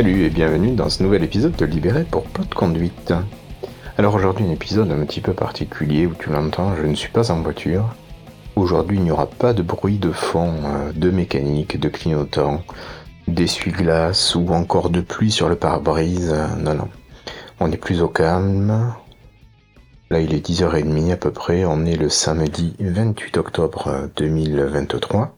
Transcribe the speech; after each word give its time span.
Salut 0.00 0.24
et 0.24 0.30
bienvenue 0.30 0.74
dans 0.74 0.88
ce 0.88 1.02
nouvel 1.02 1.22
épisode 1.24 1.54
de 1.56 1.66
Libéré 1.66 2.04
pour 2.04 2.22
de 2.22 2.54
Conduite. 2.54 3.12
Alors 3.98 4.14
aujourd'hui 4.14 4.46
un 4.46 4.50
épisode 4.50 4.90
un 4.90 5.04
petit 5.04 5.20
peu 5.20 5.34
particulier 5.34 6.06
où 6.06 6.14
tu 6.14 6.30
l'entends, 6.30 6.74
je 6.74 6.86
ne 6.86 6.94
suis 6.94 7.10
pas 7.10 7.30
en 7.30 7.42
voiture. 7.42 7.94
Aujourd'hui 8.56 8.96
il 8.96 9.02
n'y 9.02 9.10
aura 9.10 9.26
pas 9.26 9.52
de 9.52 9.60
bruit 9.60 9.98
de 9.98 10.10
fond, 10.10 10.54
euh, 10.64 10.92
de 10.94 11.10
mécanique, 11.10 11.78
de 11.78 11.90
clignotant, 11.90 12.62
d'essuie-glace 13.28 14.34
ou 14.36 14.48
encore 14.54 14.88
de 14.88 15.02
pluie 15.02 15.30
sur 15.30 15.50
le 15.50 15.56
pare-brise. 15.56 16.34
Non, 16.56 16.72
non. 16.72 16.88
On 17.60 17.70
est 17.70 17.76
plus 17.76 18.00
au 18.00 18.08
calme. 18.08 18.94
Là 20.08 20.20
il 20.20 20.32
est 20.32 20.48
10h30 20.48 21.12
à 21.12 21.18
peu 21.18 21.30
près, 21.30 21.66
on 21.66 21.84
est 21.84 21.96
le 21.96 22.08
samedi 22.08 22.74
28 22.80 23.36
octobre 23.36 24.08
2023 24.16 25.36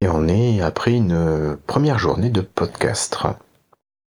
et 0.00 0.08
on 0.08 0.26
est 0.26 0.62
après 0.62 0.92
une 0.92 1.58
première 1.66 1.98
journée 1.98 2.30
de 2.30 2.40
podcast. 2.40 3.18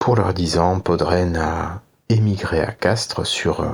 Pour 0.03 0.17
leur 0.17 0.35
ans, 0.59 0.81
Podren 0.81 1.37
a 1.37 1.81
émigré 2.09 2.61
à 2.61 2.73
Castres 2.73 3.25
sur... 3.25 3.61
Euh, 3.61 3.71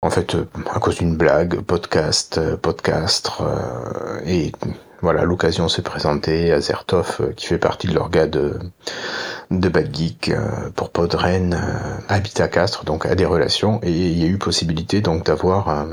en 0.00 0.10
fait, 0.10 0.34
euh, 0.34 0.48
à 0.68 0.80
cause 0.80 0.96
d'une 0.96 1.16
blague, 1.16 1.60
podcast, 1.60 2.38
euh, 2.38 2.56
podcast, 2.56 3.30
et 4.26 4.50
voilà, 5.00 5.22
l'occasion 5.22 5.68
s'est 5.68 5.82
présentée. 5.82 6.50
Azertov, 6.50 7.32
qui 7.36 7.46
fait 7.46 7.58
partie 7.58 7.86
de 7.86 7.94
l'organe 7.94 8.30
de, 8.30 8.58
de 9.52 9.68
Bad 9.68 9.94
Geek 9.94 10.32
pour 10.74 10.90
Podren, 10.90 11.56
habite 12.08 12.40
à 12.40 12.48
Castres, 12.48 12.84
donc 12.84 13.06
a 13.06 13.14
des 13.14 13.26
relations, 13.26 13.78
et 13.84 13.92
il 13.92 14.18
y 14.18 14.24
a 14.24 14.26
eu 14.26 14.38
possibilité 14.38 15.02
donc 15.02 15.24
d'avoir 15.24 15.86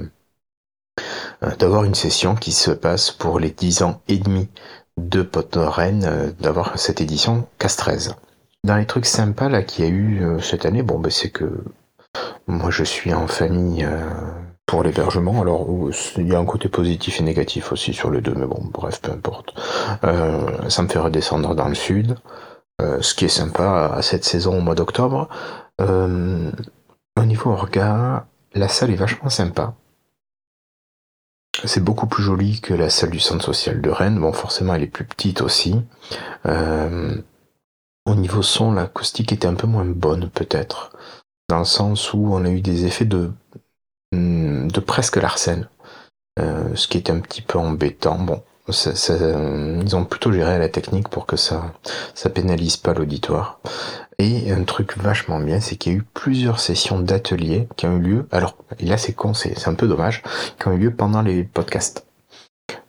d'avoir 1.59 1.83
une 1.83 1.93
session 1.93 2.33
qui 2.33 2.51
se 2.51 2.71
passe 2.71 3.11
pour 3.11 3.39
les 3.39 3.51
dix 3.51 3.83
ans 3.83 4.01
et 4.07 4.17
demi 4.17 4.49
de 4.97 5.21
Podren, 5.21 6.33
d'avoir 6.39 6.79
cette 6.79 6.99
édition 6.99 7.47
Castrez. 7.59 8.09
Dans 8.65 8.75
les 8.75 8.85
trucs 8.85 9.05
sympas 9.05 9.49
là 9.49 9.63
qu'il 9.63 9.85
y 9.85 9.87
a 9.87 9.91
eu 9.91 10.23
euh, 10.23 10.39
cette 10.39 10.65
année, 10.65 10.83
bon 10.83 10.99
ben 10.99 11.09
c'est 11.09 11.29
que 11.29 11.63
moi 12.47 12.71
je 12.71 12.83
suis 12.83 13.13
en 13.13 13.27
famille 13.27 13.85
euh, 13.85 14.09
pour 14.65 14.83
l'hébergement. 14.83 15.41
Alors 15.41 15.65
il 16.17 16.27
y 16.27 16.35
a 16.35 16.39
un 16.39 16.45
côté 16.45 16.67
positif 16.67 17.21
et 17.21 17.23
négatif 17.23 17.71
aussi 17.71 17.93
sur 17.93 18.11
les 18.11 18.21
deux, 18.21 18.33
mais 18.35 18.45
bon 18.45 18.61
bref 18.73 19.01
peu 19.01 19.11
importe. 19.11 19.53
Euh, 20.03 20.69
ça 20.69 20.83
me 20.83 20.89
fait 20.89 20.99
redescendre 20.99 21.55
dans 21.55 21.69
le 21.69 21.75
sud. 21.75 22.17
ce 22.79 23.13
qui 23.13 23.25
est 23.25 23.29
sympa 23.29 23.91
à 23.93 24.01
cette 24.01 24.25
saison 24.25 24.57
au 24.57 24.61
mois 24.61 24.75
d'octobre. 24.75 25.29
au 25.79 27.25
niveau 27.25 27.51
orga, 27.51 28.27
la 28.53 28.67
salle 28.67 28.91
est 28.91 28.95
vachement 28.95 29.29
sympa. 29.29 29.73
C'est 31.65 31.83
beaucoup 31.83 32.07
plus 32.07 32.23
joli 32.23 32.61
que 32.61 32.73
la 32.73 32.89
salle 32.89 33.09
du 33.11 33.19
centre 33.19 33.43
social 33.43 33.81
de 33.81 33.89
Rennes. 33.89 34.19
Bon, 34.19 34.31
forcément, 34.31 34.75
elle 34.75 34.83
est 34.83 34.87
plus 34.87 35.03
petite 35.03 35.41
aussi. 35.41 35.75
Au 38.09 38.15
niveau 38.15 38.41
son, 38.41 38.71
l'acoustique 38.71 39.31
était 39.31 39.47
un 39.47 39.53
peu 39.53 39.67
moins 39.67 39.85
bonne 39.85 40.29
peut-être, 40.29 40.91
dans 41.47 41.59
le 41.59 41.65
sens 41.65 42.13
où 42.13 42.33
on 42.33 42.43
a 42.43 42.49
eu 42.49 42.61
des 42.61 42.85
effets 42.85 43.05
de, 43.05 43.31
hmm, 44.11 44.69
presque 44.85 45.17
Larsen, 45.17 45.69
euh, 46.39 46.75
ce 46.75 46.87
qui 46.87 46.97
est 46.97 47.09
un 47.09 47.19
petit 47.19 47.41
peu 47.41 47.59
embêtant. 47.59 48.17
Bon, 48.17 48.41
ils 48.67 49.95
ont 49.95 50.05
plutôt 50.05 50.31
géré 50.31 50.59
la 50.59 50.69
technique 50.69 51.09
pour 51.09 51.25
que 51.25 51.37
ça 51.37 51.73
ça 52.13 52.29
pénalise 52.29 52.77
pas 52.77 52.93
l'auditoire. 52.93 53.59
Et 54.19 54.51
un 54.51 54.63
truc 54.63 54.97
vachement 54.97 55.39
bien, 55.39 55.59
c'est 55.59 55.75
qu'il 55.75 55.93
y 55.93 55.95
a 55.95 55.99
eu 55.99 56.03
plusieurs 56.13 56.59
sessions 56.59 56.99
d'ateliers 56.99 57.67
qui 57.77 57.85
ont 57.87 57.97
eu 57.97 58.01
lieu. 58.01 58.27
Alors 58.31 58.57
là 58.79 58.97
c'est 58.97 59.13
con, 59.13 59.33
c'est 59.33 59.67
un 59.67 59.75
peu 59.75 59.87
dommage, 59.87 60.23
qui 60.59 60.67
ont 60.67 60.73
eu 60.73 60.79
lieu 60.79 60.95
pendant 60.95 61.21
les 61.21 61.43
podcasts. 61.43 62.08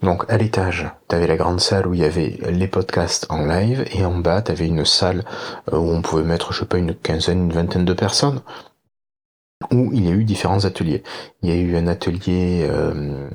Donc 0.03 0.25
à 0.29 0.39
l'étage, 0.39 0.91
tu 1.09 1.15
avais 1.15 1.27
la 1.27 1.37
grande 1.37 1.61
salle 1.61 1.87
où 1.87 1.95
il 1.95 2.01
y 2.01 2.05
avait 2.05 2.39
les 2.51 2.69
podcasts 2.69 3.27
en 3.29 3.45
live 3.45 3.85
et 3.93 4.05
en 4.05 4.17
bas, 4.17 4.41
tu 4.43 4.53
avais 4.53 4.67
une 4.67 4.85
salle 4.85 5.25
euh, 5.73 5.77
où 5.77 5.91
on 5.91 6.03
pouvait 6.03 6.23
mettre, 6.23 6.53
je 6.53 6.61
sais 6.61 6.67
pas, 6.67 6.79
une 6.79 6.95
quinzaine, 6.95 7.45
une 7.45 7.53
vingtaine 7.53 7.85
de 7.85 7.93
personnes 7.93 8.41
où 9.71 9.91
il 9.93 10.07
y 10.07 10.09
a 10.09 10.15
eu 10.15 10.25
différents 10.25 10.65
ateliers. 10.65 11.03
Il 11.43 11.51
y 11.51 11.53
a 11.53 11.57
eu 11.57 11.77
un 11.77 11.87
atelier 11.87 12.67
euh, 12.69 13.29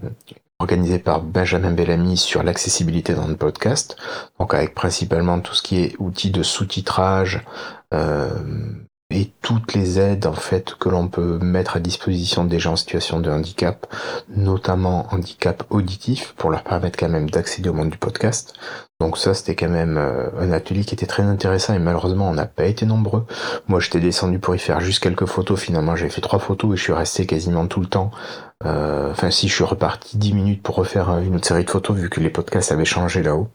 organisé 0.59 1.00
par 1.00 1.22
Benjamin 1.22 1.72
Bellamy 1.72 2.18
sur 2.18 2.42
l'accessibilité 2.44 3.14
dans 3.14 3.28
le 3.28 3.36
podcast, 3.36 3.96
donc 4.40 4.53
avec 4.53 4.74
principalement 4.74 5.40
tout 5.40 5.53
ce 5.53 5.62
qui 5.62 5.84
est 5.84 5.96
outils 6.00 6.32
de 6.32 6.44
sous-titrage, 6.44 7.44
euh, 7.94 8.30
et 9.11 9.31
toutes 9.43 9.75
les 9.75 9.99
aides 9.99 10.25
en 10.25 10.33
fait 10.33 10.73
que 10.75 10.89
l'on 10.89 11.07
peut 11.07 11.38
mettre 11.38 11.77
à 11.77 11.79
disposition 11.79 12.43
des 12.43 12.57
gens 12.57 12.73
en 12.73 12.75
situation 12.75 13.19
de 13.19 13.29
handicap, 13.29 13.85
notamment 14.29 15.07
handicap 15.11 15.63
auditif, 15.69 16.33
pour 16.38 16.49
leur 16.49 16.63
permettre 16.63 16.97
quand 16.97 17.09
même 17.09 17.29
d'accéder 17.29 17.69
au 17.69 17.73
monde 17.73 17.91
du 17.91 17.97
podcast. 17.99 18.53
Donc 18.99 19.17
ça 19.19 19.35
c'était 19.35 19.55
quand 19.55 19.69
même 19.69 19.97
euh, 19.97 20.29
un 20.39 20.51
atelier 20.51 20.83
qui 20.83 20.95
était 20.95 21.05
très 21.05 21.21
intéressant 21.21 21.75
et 21.75 21.79
malheureusement 21.79 22.29
on 22.29 22.33
n'a 22.33 22.47
pas 22.47 22.66
été 22.66 22.88
nombreux. 22.88 23.25
Moi 23.67 23.79
j'étais 23.79 23.99
descendu 23.99 24.39
pour 24.39 24.55
y 24.55 24.59
faire 24.59 24.79
juste 24.81 25.03
quelques 25.03 25.27
photos, 25.27 25.59
finalement 25.59 25.95
j'ai 25.95 26.09
fait 26.09 26.22
trois 26.22 26.39
photos 26.39 26.73
et 26.73 26.77
je 26.77 26.81
suis 26.81 26.93
resté 26.93 27.27
quasiment 27.27 27.67
tout 27.67 27.81
le 27.81 27.87
temps. 27.87 28.09
Euh, 28.66 29.11
enfin 29.11 29.29
si 29.29 29.47
je 29.49 29.53
suis 29.53 29.63
reparti 29.66 30.17
dix 30.17 30.33
minutes 30.33 30.63
pour 30.63 30.75
refaire 30.75 31.19
une 31.19 31.35
autre 31.35 31.47
série 31.47 31.66
de 31.66 31.69
photos 31.69 31.95
vu 31.95 32.09
que 32.09 32.22
les 32.22 32.31
podcasts 32.31 32.72
avaient 32.72 32.85
changé 32.85 33.22
là-haut. 33.22 33.49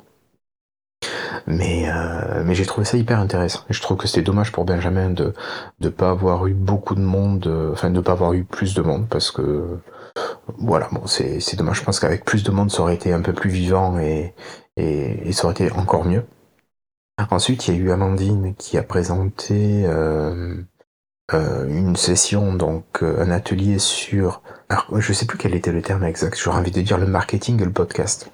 Mais, 1.47 1.85
euh, 1.89 2.43
mais 2.45 2.55
j'ai 2.55 2.67
trouvé 2.67 2.85
ça 2.85 2.97
hyper 2.97 3.19
intéressant. 3.19 3.61
Je 3.71 3.81
trouve 3.81 3.97
que 3.97 4.07
c'était 4.07 4.23
dommage 4.23 4.53
pour 4.53 4.65
Benjamin 4.65 5.11
de 5.11 5.35
ne 5.81 5.89
pas 5.89 6.11
avoir 6.11 6.47
eu 6.47 6.55
beaucoup 6.55 6.95
de 6.95 7.01
monde, 7.01 7.47
euh, 7.47 7.73
enfin 7.73 7.91
de 7.91 7.97
ne 7.97 8.01
pas 8.01 8.13
avoir 8.13 8.33
eu 8.33 8.45
plus 8.45 8.75
de 8.75 8.83
monde, 8.83 9.07
parce 9.09 9.31
que 9.31 9.79
voilà, 10.59 10.89
bon, 10.93 11.07
c'est, 11.07 11.57
dommage. 11.57 11.79
Je 11.79 11.85
pense 11.85 12.01
qu'avec 12.01 12.25
plus 12.25 12.43
de 12.45 12.51
monde, 12.51 12.71
ça 12.71 12.83
aurait 12.83 12.95
été 12.95 13.13
un 13.13 13.23
peu 13.23 13.33
plus 13.33 13.51
vivant 13.51 13.99
et, 13.99 14.35
et, 14.77 15.33
ça 15.33 15.45
aurait 15.45 15.55
été 15.55 15.73
encore 15.73 16.05
mieux. 16.05 16.25
Ensuite, 17.31 17.69
il 17.69 17.75
y 17.75 17.79
a 17.79 17.81
eu 17.81 17.91
Amandine 17.91 18.55
qui 18.57 18.79
a 18.79 18.83
présenté 18.83 19.85
euh, 19.87 20.57
une 21.33 21.97
session, 21.97 22.55
donc 22.55 23.03
un 23.03 23.31
atelier 23.31 23.79
sur... 23.79 24.43
Alors, 24.69 24.87
je 25.01 25.13
sais 25.13 25.27
plus 25.27 25.39
quel 25.39 25.55
était 25.55 25.73
le 25.73 25.83
terme 25.83 26.05
exact, 26.05 26.39
j'aurais 26.39 26.59
envie 26.59 26.71
de 26.71 26.81
dire 26.81 26.99
le 26.99 27.07
marketing 27.07 27.61
et 27.61 27.65
le 27.65 27.73
podcast. 27.73 28.31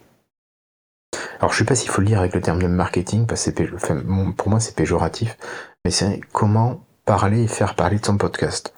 Alors 1.39 1.53
je 1.53 1.59
sais 1.59 1.65
pas 1.65 1.75
s'il 1.75 1.91
faut 1.91 2.01
le 2.01 2.07
lire 2.09 2.21
avec 2.21 2.35
le 2.35 2.41
terme 2.41 2.63
de 2.63 2.67
marketing, 2.67 3.27
parce 3.27 3.51
que 3.51 4.33
pour 4.33 4.49
moi 4.49 4.61
c'est 4.61 4.75
péjoratif, 4.75 5.37
mais 5.85 5.91
c'est 5.91 6.21
comment 6.33 6.85
parler 7.05 7.43
et 7.45 7.49
faire 7.49 7.75
parler 7.75 7.99
de 7.99 8.05
son 8.05 8.17
podcast. 8.17 8.75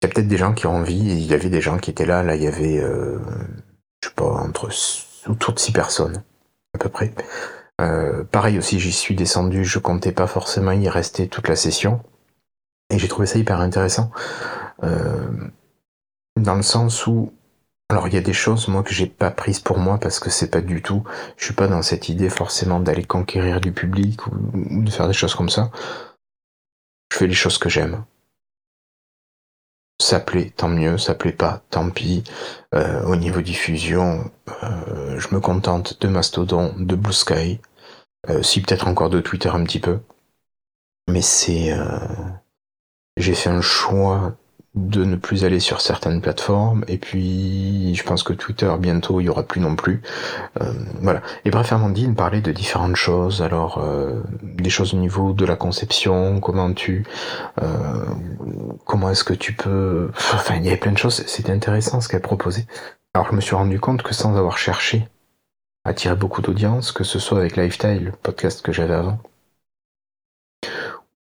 Il 0.00 0.06
y 0.06 0.10
a 0.10 0.14
peut-être 0.14 0.28
des 0.28 0.36
gens 0.36 0.54
qui 0.54 0.66
ont 0.66 0.76
envie, 0.76 0.98
il 0.98 1.24
y 1.24 1.34
avait 1.34 1.50
des 1.50 1.60
gens 1.60 1.78
qui 1.78 1.90
étaient 1.90 2.06
là, 2.06 2.22
là 2.22 2.36
il 2.36 2.42
y 2.42 2.46
avait, 2.46 2.78
euh, 2.78 3.18
je 4.02 4.08
sais 4.08 4.14
pas, 4.14 4.24
entre 4.24 4.70
autour 5.28 5.54
de 5.54 5.58
six 5.58 5.72
personnes, 5.72 6.22
à 6.74 6.78
peu 6.78 6.88
près. 6.88 7.12
Euh, 7.80 8.24
pareil 8.24 8.58
aussi, 8.58 8.78
j'y 8.78 8.92
suis 8.92 9.14
descendu, 9.14 9.64
je 9.64 9.78
comptais 9.78 10.12
pas 10.12 10.26
forcément 10.26 10.72
y 10.72 10.88
rester 10.88 11.28
toute 11.28 11.48
la 11.48 11.56
session, 11.56 12.00
et 12.90 12.98
j'ai 12.98 13.08
trouvé 13.08 13.26
ça 13.26 13.38
hyper 13.38 13.60
intéressant, 13.60 14.10
euh, 14.84 15.28
dans 16.36 16.54
le 16.54 16.62
sens 16.62 17.06
où 17.06 17.32
alors 17.88 18.06
il 18.06 18.14
y 18.14 18.18
a 18.18 18.22
des 18.22 18.34
choses 18.34 18.68
moi 18.68 18.82
que 18.82 18.92
j'ai 18.92 19.06
pas 19.06 19.30
prises 19.30 19.60
pour 19.60 19.78
moi 19.78 19.98
parce 19.98 20.20
que 20.20 20.30
c'est 20.30 20.50
pas 20.50 20.60
du 20.60 20.82
tout, 20.82 21.04
je 21.36 21.46
suis 21.46 21.54
pas 21.54 21.68
dans 21.68 21.82
cette 21.82 22.08
idée 22.08 22.28
forcément 22.28 22.80
d'aller 22.80 23.04
conquérir 23.04 23.60
du 23.60 23.72
public 23.72 24.26
ou, 24.26 24.82
de 24.82 24.90
faire 24.90 25.08
des 25.08 25.14
choses 25.14 25.34
comme 25.34 25.48
ça. 25.48 25.70
Je 27.12 27.16
fais 27.16 27.26
les 27.26 27.34
choses 27.34 27.56
que 27.58 27.70
j'aime. 27.70 28.04
Ça 30.00 30.20
plaît, 30.20 30.52
tant 30.56 30.68
mieux, 30.68 30.98
ça 30.98 31.14
plaît 31.14 31.32
pas, 31.32 31.62
tant 31.70 31.90
pis. 31.90 32.22
Euh, 32.74 33.02
au 33.04 33.16
niveau 33.16 33.40
diffusion, 33.40 34.30
euh, 34.62 35.18
je 35.18 35.34
me 35.34 35.40
contente 35.40 36.00
de 36.00 36.08
Mastodon, 36.08 36.74
de 36.78 36.94
Blue 36.94 37.12
Sky, 37.12 37.60
euh, 38.28 38.42
si 38.42 38.60
peut-être 38.60 38.86
encore 38.86 39.10
de 39.10 39.20
Twitter 39.20 39.48
un 39.48 39.64
petit 39.64 39.80
peu. 39.80 39.98
Mais 41.08 41.22
c'est... 41.22 41.74
J'ai 43.16 43.34
fait 43.34 43.50
un 43.50 43.62
choix 43.62 44.36
de 44.86 45.04
ne 45.04 45.16
plus 45.16 45.44
aller 45.44 45.60
sur 45.60 45.80
certaines 45.80 46.20
plateformes. 46.20 46.84
Et 46.88 46.98
puis 46.98 47.94
je 47.94 48.02
pense 48.02 48.22
que 48.22 48.32
Twitter 48.32 48.70
bientôt 48.78 49.20
il 49.20 49.24
y 49.24 49.28
aura 49.28 49.42
plus 49.42 49.60
non 49.60 49.76
plus. 49.76 50.02
Euh, 50.60 50.72
voilà. 51.00 51.22
Et 51.44 51.50
bref 51.50 51.72
Amandine 51.72 52.14
parlait 52.14 52.40
de 52.40 52.52
différentes 52.52 52.96
choses. 52.96 53.42
Alors 53.42 53.78
euh, 53.78 54.22
des 54.42 54.70
choses 54.70 54.94
au 54.94 54.98
niveau 54.98 55.32
de 55.32 55.44
la 55.44 55.56
conception. 55.56 56.40
Comment 56.40 56.72
tu 56.72 57.04
euh, 57.62 58.04
comment 58.84 59.10
est-ce 59.10 59.24
que 59.24 59.34
tu 59.34 59.52
peux 59.52 60.10
enfin 60.16 60.56
il 60.56 60.64
y 60.64 60.68
avait 60.68 60.76
plein 60.76 60.92
de 60.92 60.98
choses. 60.98 61.24
C'était 61.26 61.52
intéressant 61.52 62.00
ce 62.00 62.08
qu'elle 62.08 62.22
proposait. 62.22 62.66
Alors 63.14 63.28
je 63.30 63.36
me 63.36 63.40
suis 63.40 63.56
rendu 63.56 63.80
compte 63.80 64.02
que 64.02 64.14
sans 64.14 64.36
avoir 64.36 64.58
cherché 64.58 65.08
à 65.84 65.90
attirer 65.90 66.14
beaucoup 66.14 66.42
d'audience 66.42 66.92
que 66.92 67.04
ce 67.04 67.18
soit 67.18 67.38
avec 67.38 67.56
Lifestyle 67.56 68.04
le 68.06 68.12
podcast 68.12 68.62
que 68.62 68.72
j'avais 68.72 68.94
avant 68.94 69.18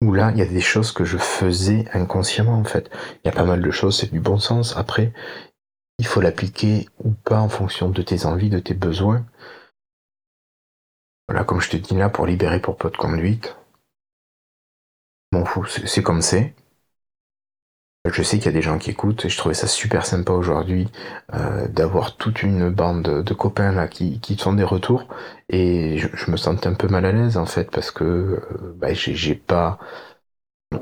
où 0.02 0.12
là, 0.12 0.32
il 0.32 0.38
y 0.38 0.42
a 0.42 0.46
des 0.46 0.60
choses 0.60 0.90
que 0.90 1.04
je 1.04 1.16
faisais 1.16 1.84
inconsciemment 1.92 2.58
en 2.58 2.64
fait. 2.64 2.90
Il 3.24 3.28
y 3.28 3.30
a 3.30 3.32
pas 3.32 3.44
mal 3.44 3.62
de 3.62 3.70
choses, 3.70 3.98
c'est 3.98 4.12
du 4.12 4.18
bon 4.18 4.38
sens. 4.38 4.76
Après, 4.76 5.12
il 5.98 6.06
faut 6.06 6.20
l'appliquer 6.20 6.88
ou 7.04 7.12
pas 7.12 7.40
en 7.40 7.48
fonction 7.48 7.88
de 7.88 8.02
tes 8.02 8.26
envies, 8.26 8.50
de 8.50 8.58
tes 8.58 8.74
besoins. 8.74 9.24
Voilà, 11.28 11.44
comme 11.44 11.60
je 11.60 11.70
te 11.70 11.76
dis 11.76 11.94
là, 11.94 12.08
pour 12.08 12.26
libérer 12.26 12.60
pour 12.60 12.76
peu 12.76 12.90
de 12.90 12.96
conduite. 12.96 13.56
Bon 15.30 15.44
fou, 15.44 15.64
c'est 15.66 16.02
comme 16.02 16.20
c'est. 16.20 16.54
Je 18.10 18.20
sais 18.24 18.38
qu'il 18.38 18.46
y 18.46 18.48
a 18.48 18.52
des 18.52 18.62
gens 18.62 18.78
qui 18.78 18.90
écoutent 18.90 19.24
et 19.24 19.28
je 19.28 19.36
trouvais 19.38 19.54
ça 19.54 19.68
super 19.68 20.04
sympa 20.04 20.32
aujourd'hui 20.32 20.88
euh, 21.34 21.68
d'avoir 21.68 22.16
toute 22.16 22.42
une 22.42 22.68
bande 22.68 23.22
de 23.22 23.34
copains 23.34 23.70
là 23.70 23.86
qui, 23.86 24.18
qui 24.18 24.36
font 24.36 24.54
des 24.54 24.64
retours. 24.64 25.06
Et 25.48 25.98
je, 25.98 26.30
me 26.30 26.36
sentais 26.36 26.66
un 26.66 26.74
peu 26.74 26.88
mal 26.88 27.04
à 27.04 27.12
l'aise 27.12 27.36
en 27.36 27.46
fait 27.46 27.70
parce 27.70 27.92
que 27.92 28.04
euh, 28.04 28.74
bah, 28.76 28.92
j'ai 28.92 29.36
pas 29.36 29.78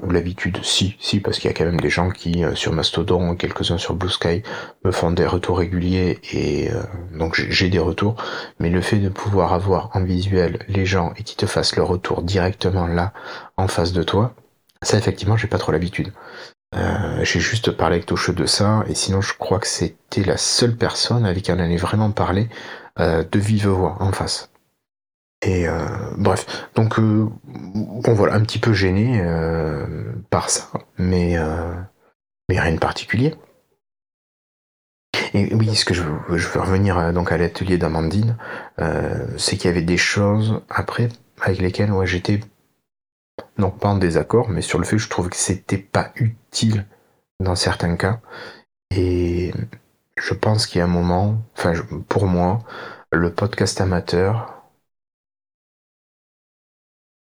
l'habitude, 0.09 0.65
si, 0.65 0.97
si, 0.99 1.21
parce 1.21 1.39
qu'il 1.39 1.51
y 1.51 1.55
a 1.55 1.57
quand 1.57 1.65
même 1.67 1.81
des 1.81 1.91
gens 1.91 2.11
qui 2.11 2.43
euh, 2.43 2.55
sur 2.55 2.73
Mastodon, 2.73 3.37
quelques-uns 3.37 3.77
sur 3.77 3.95
Blue 3.95 4.09
Sky 4.09 4.43
me 4.85 4.91
font 4.91 5.11
des 5.11 5.27
retours 5.27 5.59
réguliers 5.59 6.21
et 6.33 6.71
donc 7.13 7.35
j'ai 7.35 7.69
des 7.69 7.79
retours, 7.79 8.17
mais 8.61 8.71
le 8.71 8.81
fait 8.81 8.99
de 8.99 9.11
pouvoir 9.11 9.53
avoir 9.53 9.91
en 9.95 10.05
visuel 10.05 10.65
les 10.69 10.87
gens 10.87 11.13
et 11.19 11.23
qui 11.23 11.37
te 11.37 11.47
fassent 11.47 11.77
le 11.77 11.83
retour 11.83 12.23
directement 12.23 12.87
là 12.87 13.13
en 13.59 13.69
face 13.69 13.93
de 13.93 14.03
toi, 14.03 14.35
ça 14.83 14.97
effectivement 14.97 15.37
j'ai 15.37 15.49
pas 15.49 15.59
trop 15.59 15.73
l'habitude. 15.73 16.13
Euh, 16.77 17.25
j'ai 17.25 17.41
juste 17.41 17.73
parlé 17.73 17.97
avec 17.97 18.07
Touche 18.07 18.31
de 18.31 18.47
ça, 18.47 18.85
et 18.87 18.95
sinon 18.95 19.21
je 19.21 19.35
crois 19.35 19.59
que 19.59 19.67
c'était 19.67 20.23
la 20.23 20.37
seule 20.37 20.77
personne 20.77 21.27
avec 21.27 21.45
qui 21.45 21.53
on 21.53 21.59
allait 21.59 21.77
vraiment 21.77 22.13
parler 22.13 22.49
euh, 23.01 23.25
de 23.25 23.39
vive 23.39 23.69
voix 23.69 23.97
en 24.01 24.13
face. 24.13 24.51
Et 25.43 25.67
euh, 25.67 25.87
bref, 26.17 26.69
donc 26.75 27.01
bon 27.01 28.13
voilà, 28.15 28.35
un 28.35 28.43
petit 28.43 28.59
peu 28.59 28.73
gêné 28.73 29.23
par 30.29 30.51
ça, 30.51 30.71
mais 30.99 31.37
mais 32.49 32.61
rien 32.61 32.75
de 32.75 32.79
particulier. 32.79 33.35
Et 35.33 35.55
oui, 35.55 35.75
ce 35.77 35.85
que 35.85 35.95
je 35.95 36.03
veux, 36.03 36.61
revenir 36.61 37.13
donc 37.13 37.33
à 37.33 37.39
l'atelier 37.39 37.79
d'Amandine, 37.79 38.37
c'est 39.39 39.57
qu'il 39.57 39.67
y 39.67 39.73
avait 39.73 39.83
des 39.83 39.97
choses 39.97 40.61
après 40.69 41.09
avec 41.41 41.59
lesquelles 41.59 41.93
j'étais 42.05 42.41
non 43.59 43.71
pas 43.71 43.89
en 43.89 43.97
désaccord, 43.97 44.49
mais 44.49 44.63
sur 44.63 44.79
le 44.79 44.85
fait 44.85 44.97
que 44.97 45.03
je 45.03 45.09
trouve 45.09 45.29
que 45.29 45.37
c'était 45.37 45.79
pas 45.79 46.13
utile 46.17 46.87
dans 47.41 47.57
certains 47.57 47.97
cas. 47.97 48.21
Et 48.95 49.53
je 50.17 50.35
pense 50.35 50.67
qu'il 50.67 50.79
y 50.79 50.83
a 50.83 50.85
un 50.85 50.89
moment, 50.89 51.43
enfin 51.57 51.73
pour 52.09 52.27
moi, 52.27 52.61
le 53.13 53.33
podcast 53.33 53.81
amateur, 53.81 54.63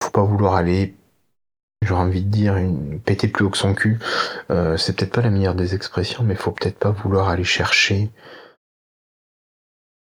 faut 0.04 0.12
pas 0.12 0.24
vouloir 0.24 0.56
aller, 0.56 0.96
j'aurais 1.82 2.02
envie 2.04 2.24
de 2.24 2.30
dire, 2.30 2.58
une, 2.58 3.00
péter 3.00 3.28
plus 3.28 3.46
haut 3.46 3.50
que 3.50 3.58
son 3.58 3.74
cul. 3.74 4.00
Euh, 4.52 4.78
c'est 4.78 4.96
peut-être 4.96 5.14
pas 5.14 5.22
la 5.22 5.30
meilleure 5.30 5.56
des 5.56 5.76
expressions, 5.76 6.24
mais 6.24 6.36
faut 6.36 6.52
peut-être 6.52 6.80
pas 6.80 6.92
vouloir 6.92 7.30
aller 7.30 7.44
chercher 7.44 8.12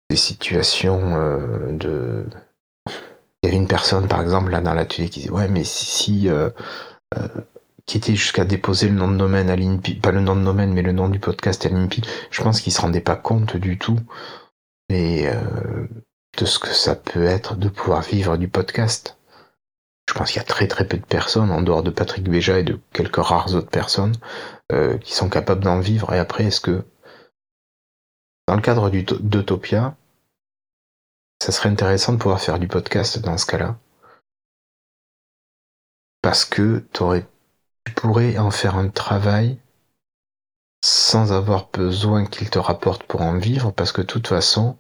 des 0.10 0.16
situations 0.16 1.16
euh, 1.16 1.72
de 1.72 2.26
il 3.44 3.48
y 3.48 3.50
avait 3.50 3.58
une 3.58 3.68
personne, 3.68 4.08
par 4.08 4.22
exemple, 4.22 4.52
là 4.52 4.62
dans 4.62 4.74
l'atelier 4.74 5.10
qui 5.10 5.22
disait 5.22 5.32
Ouais, 5.32 5.48
mais 5.48 5.64
si. 5.64 6.30
euh, 6.30 6.50
euh, 7.18 7.28
qui 7.86 7.98
était 7.98 8.16
jusqu'à 8.16 8.46
déposer 8.46 8.88
le 8.88 8.94
nom 8.94 9.10
de 9.10 9.18
domaine 9.18 9.50
à 9.50 9.56
l'INPI, 9.56 9.96
pas 9.96 10.12
le 10.12 10.22
nom 10.22 10.36
de 10.36 10.44
domaine, 10.46 10.74
mais 10.74 10.84
le 10.84 10.92
nom 10.92 11.10
du 11.10 11.18
podcast 11.20 11.66
à 11.66 11.70
l'INPI, 11.70 12.04
je 12.30 12.44
pense 12.44 12.62
qu'il 12.62 12.72
se 12.72 12.82
rendait 12.82 13.02
pas 13.02 13.16
compte 13.16 13.58
du 13.58 13.80
tout 13.80 14.00
euh, 14.92 15.88
de 16.38 16.46
ce 16.46 16.60
que 16.60 16.70
ça 16.70 16.96
peut 16.96 17.26
être 17.26 17.56
de 17.56 17.70
pouvoir 17.70 18.02
vivre 18.02 18.38
du 18.38 18.48
podcast. 18.48 19.18
Je 20.08 20.14
pense 20.14 20.32
qu'il 20.32 20.38
y 20.38 20.44
a 20.44 20.48
très 20.48 20.68
très 20.68 20.88
peu 20.88 20.98
de 20.98 21.06
personnes, 21.06 21.52
en 21.52 21.62
dehors 21.62 21.84
de 21.84 21.90
Patrick 21.90 22.30
Béja 22.30 22.60
et 22.60 22.64
de 22.64 22.80
quelques 22.94 23.18
rares 23.18 23.56
autres 23.56 23.70
personnes, 23.70 24.16
euh, 24.72 24.98
qui 25.00 25.14
sont 25.14 25.30
capables 25.30 25.64
d'en 25.64 25.80
vivre. 25.80 26.14
Et 26.14 26.20
après, 26.20 26.46
est-ce 26.46 26.62
que, 26.62 26.84
dans 28.48 28.56
le 28.56 28.62
cadre 28.62 28.90
d'Utopia, 28.90 29.96
ça 31.42 31.52
serait 31.52 31.70
intéressant 31.70 32.14
de 32.14 32.18
pouvoir 32.18 32.42
faire 32.42 32.60
du 32.60 32.68
podcast 32.68 33.20
dans 33.20 33.38
ce 33.38 33.46
cas-là. 33.46 33.78
Parce 36.22 36.46
que 36.46 36.84
tu 36.94 37.94
pourrais 37.96 38.38
en 38.38 38.52
faire 38.52 38.76
un 38.76 38.90
travail 38.90 39.58
sans 40.84 41.34
avoir 41.34 41.70
besoin 41.72 42.26
qu'il 42.26 42.50
te 42.50 42.60
rapporte 42.60 43.04
pour 43.04 43.22
en 43.22 43.38
vivre, 43.38 43.72
parce 43.72 43.92
que 43.92 44.02
de 44.02 44.08
toute 44.08 44.28
façon, 44.28 44.78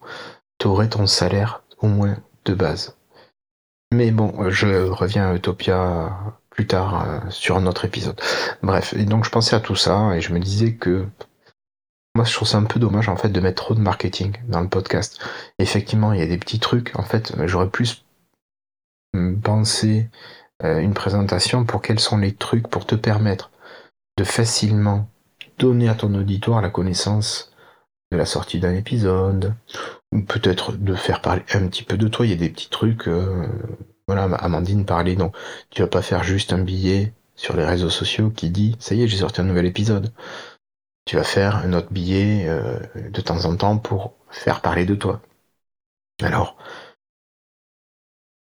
tu 0.57 0.67
aurais 0.67 0.89
ton 0.89 1.07
salaire 1.07 1.63
au 1.79 1.87
moins 1.87 2.17
de 2.45 2.53
base. 2.53 2.97
Mais 3.93 4.11
bon, 4.11 4.49
je 4.49 4.87
reviens 4.89 5.29
à 5.29 5.33
Utopia 5.33 6.15
plus 6.49 6.67
tard 6.67 7.07
euh, 7.07 7.29
sur 7.29 7.57
un 7.57 7.65
autre 7.65 7.85
épisode. 7.85 8.19
Bref, 8.61 8.93
et 8.93 9.05
donc 9.05 9.25
je 9.25 9.29
pensais 9.29 9.55
à 9.55 9.59
tout 9.59 9.75
ça 9.75 10.15
et 10.15 10.21
je 10.21 10.33
me 10.33 10.39
disais 10.39 10.73
que 10.75 11.07
moi, 12.19 12.25
je 12.25 12.33
trouve 12.33 12.49
ça 12.49 12.57
un 12.57 12.65
peu 12.65 12.81
dommage 12.81 13.07
en 13.07 13.15
fait 13.15 13.29
de 13.29 13.39
mettre 13.39 13.63
trop 13.63 13.75
de 13.75 13.79
marketing 13.79 14.35
dans 14.49 14.59
le 14.59 14.67
podcast. 14.67 15.25
Effectivement, 15.57 16.11
il 16.11 16.19
y 16.19 16.21
a 16.21 16.27
des 16.27 16.37
petits 16.37 16.59
trucs. 16.59 16.91
En 16.99 17.03
fait, 17.03 17.33
j'aurais 17.45 17.69
plus 17.69 18.03
pensé 19.41 20.09
euh, 20.65 20.79
une 20.79 20.93
présentation 20.93 21.63
pour 21.63 21.81
quels 21.81 22.01
sont 22.01 22.17
les 22.17 22.33
trucs 22.33 22.67
pour 22.67 22.85
te 22.85 22.95
permettre 22.95 23.51
de 24.17 24.25
facilement 24.25 25.07
donner 25.59 25.87
à 25.87 25.95
ton 25.95 26.13
auditoire 26.13 26.61
la 26.61 26.69
connaissance 26.69 27.53
de 28.11 28.17
la 28.17 28.25
sortie 28.25 28.59
d'un 28.59 28.73
épisode, 28.73 29.53
ou 30.11 30.21
peut-être 30.21 30.73
de 30.73 30.95
faire 30.95 31.21
parler 31.21 31.43
un 31.53 31.69
petit 31.69 31.83
peu 31.83 31.97
de 31.97 32.09
toi. 32.09 32.25
Il 32.25 32.31
y 32.31 32.33
a 32.33 32.35
des 32.35 32.49
petits 32.49 32.69
trucs. 32.69 33.07
Euh, 33.07 33.47
voilà, 34.07 34.23
Amandine 34.23 34.83
parlait, 34.83 35.15
donc 35.15 35.37
tu 35.69 35.83
vas 35.83 35.87
pas 35.87 36.01
faire 36.01 36.25
juste 36.25 36.51
un 36.51 36.59
billet 36.59 37.13
sur 37.37 37.55
les 37.55 37.63
réseaux 37.63 37.89
sociaux 37.89 38.29
qui 38.29 38.49
dit 38.49 38.75
ça 38.77 38.93
y 38.93 39.03
est, 39.03 39.07
j'ai 39.07 39.19
sorti 39.19 39.39
un 39.39 39.45
nouvel 39.45 39.67
épisode 39.67 40.11
tu 41.05 41.15
vas 41.15 41.23
faire 41.23 41.57
un 41.57 41.73
autre 41.73 41.91
billet 41.91 42.47
euh, 42.47 42.79
de 42.95 43.21
temps 43.21 43.45
en 43.45 43.55
temps 43.55 43.77
pour 43.77 44.13
faire 44.29 44.61
parler 44.61 44.85
de 44.85 44.95
toi. 44.95 45.21
Alors, 46.21 46.57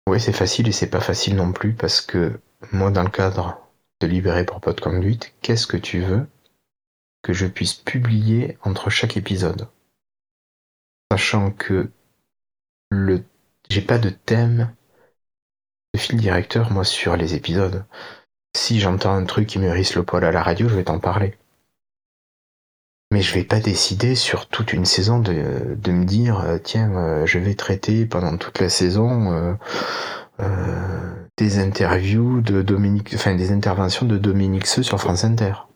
oui, 0.08 0.20
c'est 0.20 0.34
facile 0.34 0.68
et 0.68 0.72
c'est 0.72 0.90
pas 0.90 1.00
facile 1.00 1.36
non 1.36 1.52
plus 1.54 1.74
parce 1.74 2.02
que 2.02 2.40
moi, 2.72 2.92
dans 2.92 3.04
le 3.04 3.10
cadre 3.10 3.60
de 4.02 4.08
Libérer 4.08 4.46
pour 4.46 4.60
de 4.60 4.82
conduite, 4.82 5.34
qu'est-ce 5.42 5.68
que 5.68 5.78
tu 5.78 6.02
veux 6.02 6.28
que 7.22 7.34
je 7.34 7.48
puisse 7.48 7.74
publier 7.74 8.58
entre 8.64 8.90
chaque 8.90 9.18
épisode? 9.18 9.70
Sachant 11.12 11.52
que 11.52 11.90
le 12.90 13.24
j'ai 13.70 13.82
pas 13.82 13.98
de 13.98 14.10
thème 14.10 14.76
de 15.94 16.00
fil 16.00 16.18
directeur 16.18 16.72
moi 16.72 16.84
sur 16.84 17.16
les 17.16 17.34
épisodes. 17.34 17.86
Si 18.56 18.80
j'entends 18.80 19.14
un 19.14 19.26
truc 19.26 19.48
qui 19.48 19.60
me 19.60 19.72
risse 19.72 19.96
le 19.96 20.04
poil 20.04 20.24
à 20.26 20.32
la 20.32 20.44
radio, 20.44 20.68
je 20.68 20.76
vais 20.76 20.84
t'en 20.84 21.00
parler. 21.00 21.38
Mais 23.14 23.22
je 23.22 23.36
vais 23.36 23.44
pas 23.44 23.60
décider 23.60 24.16
sur 24.16 24.48
toute 24.48 24.74
une 24.74 24.86
saison 24.86 25.20
de, 25.20 25.32
me 25.92 26.04
dire 26.04 26.40
euh, 26.40 26.58
tiens 26.58 26.92
euh, 26.96 27.28
je 27.28 27.38
vais 27.38 27.54
traiter 27.54 28.08
pendant 28.08 28.38
toute 28.38 28.58
la 28.60 28.70
saison 28.70 29.56
euh, 30.40 31.14
des 31.38 31.60
interviews 31.60 32.42
de 32.42 32.64
Dominique, 32.64 33.12
enfin 33.14 33.36
des 33.36 33.52
interventions 33.52 34.08
de 34.08 34.18
Dominique 34.18 34.66
Seux 34.66 34.82
sur 34.82 35.00
France 35.00 35.26
Inter. 35.26 35.68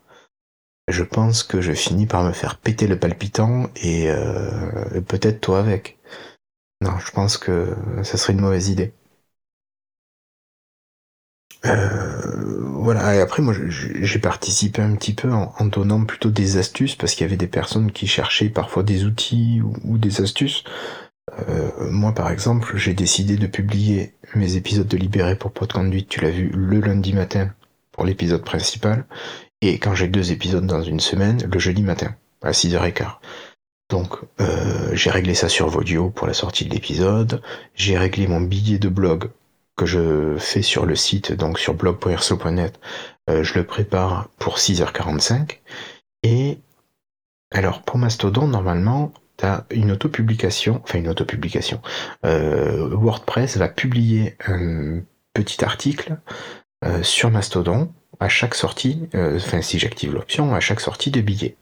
Je 0.88 1.04
pense 1.04 1.44
que 1.44 1.62
je 1.62 1.74
finis 1.74 2.08
par 2.08 2.24
me 2.24 2.32
faire 2.32 2.58
péter 2.58 2.88
le 2.88 2.98
palpitant 2.98 3.70
et 3.84 4.10
peut-être 5.08 5.40
toi 5.40 5.60
avec. 5.60 6.00
Non, 6.82 6.98
je 6.98 7.12
pense 7.12 7.38
que 7.38 7.76
ça 8.02 8.18
serait 8.18 8.34
une 8.34 8.42
mauvaise 8.42 8.70
idée. 8.70 8.94
Euh, 11.68 12.62
voilà, 12.80 13.16
et 13.16 13.20
après 13.20 13.42
moi 13.42 13.54
j'ai 13.54 14.20
participé 14.20 14.82
un 14.82 14.96
petit 14.96 15.14
peu 15.14 15.32
en, 15.32 15.66
donnant 15.66 16.06
plutôt 16.06 16.30
des 16.30 16.58
astuces 16.58 16.96
parce 16.96 17.14
qu'il 17.14 17.26
y 17.26 17.28
avait 17.28 17.38
des 17.38 17.48
personnes 17.48 17.92
qui 17.92 18.08
cherchaient 18.08 18.50
parfois 18.50 18.84
des 18.84 19.06
outils 19.06 19.62
ou, 19.84 19.98
des 19.98 20.22
astuces. 20.22 20.64
Euh, 21.50 21.70
moi 21.92 22.14
par 22.14 22.32
exemple 22.32 22.78
j'ai 22.78 22.94
décidé 22.94 23.36
de 23.36 23.48
publier 23.48 24.14
mes 24.36 24.56
épisodes 24.56 24.88
de 24.88 24.98
Libéré 24.98 25.36
pour 25.36 25.52
Pot 25.52 25.68
de 25.68 25.74
Conduite, 25.74 26.08
tu 26.08 26.22
l'as 26.22 26.30
vu, 26.30 26.50
le 26.54 26.80
lundi 26.80 27.14
matin 27.14 27.52
pour 27.92 28.06
l'épisode 28.06 28.46
principal, 28.46 29.06
et 29.62 29.80
quand 29.80 29.94
j'ai 29.94 30.08
deux 30.08 30.32
épisodes 30.32 30.66
dans 30.66 30.84
une 30.84 31.00
semaine, 31.00 31.40
le 31.52 31.60
jeudi 31.60 31.82
matin, 31.82 32.16
à 32.42 32.52
6h15. 32.52 33.18
Donc 33.90 34.18
euh, 34.40 34.90
j'ai 34.94 35.10
réglé 35.10 35.34
ça 35.34 35.50
sur 35.50 35.68
Vodio 35.68 36.10
pour 36.10 36.28
la 36.28 36.34
sortie 36.34 36.66
de 36.66 36.74
l'épisode, 36.74 37.42
j'ai 37.76 37.98
réglé 37.98 38.28
mon 38.28 38.42
billet 38.42 38.80
de 38.80 38.90
blog 38.90 39.30
que 39.78 39.86
je 39.86 40.36
fais 40.38 40.62
sur 40.62 40.86
le 40.86 40.96
site, 40.96 41.32
donc 41.32 41.60
sur 41.60 41.76
blog.erso.net, 41.76 42.80
euh, 43.30 43.44
je 43.44 43.54
le 43.54 43.66
prépare 43.66 44.30
pour 44.40 44.58
6h45. 44.58 45.60
Et 46.24 46.58
alors 47.52 47.84
pour 47.84 47.98
Mastodon, 47.98 48.48
normalement, 48.48 49.14
tu 49.38 49.46
as 49.46 49.66
une 49.70 49.92
autopublication, 49.92 50.82
enfin 50.84 50.98
une 50.98 51.08
autopublication. 51.08 51.82
Euh, 52.26 52.90
WordPress 52.90 53.58
va 53.58 53.70
publier 53.70 54.36
un 54.48 55.02
petit 55.34 55.64
article 55.64 56.18
euh, 56.84 57.04
sur 57.04 57.30
Mastodon 57.30 57.94
à 58.20 58.30
chaque 58.30 58.56
sortie, 58.56 59.08
euh, 59.16 59.38
enfin 59.38 59.62
si 59.62 59.80
j'active 59.80 60.14
l'option, 60.14 60.56
à 60.56 60.60
chaque 60.60 60.80
sortie 60.80 61.12
de 61.12 61.22
billet. 61.22 61.56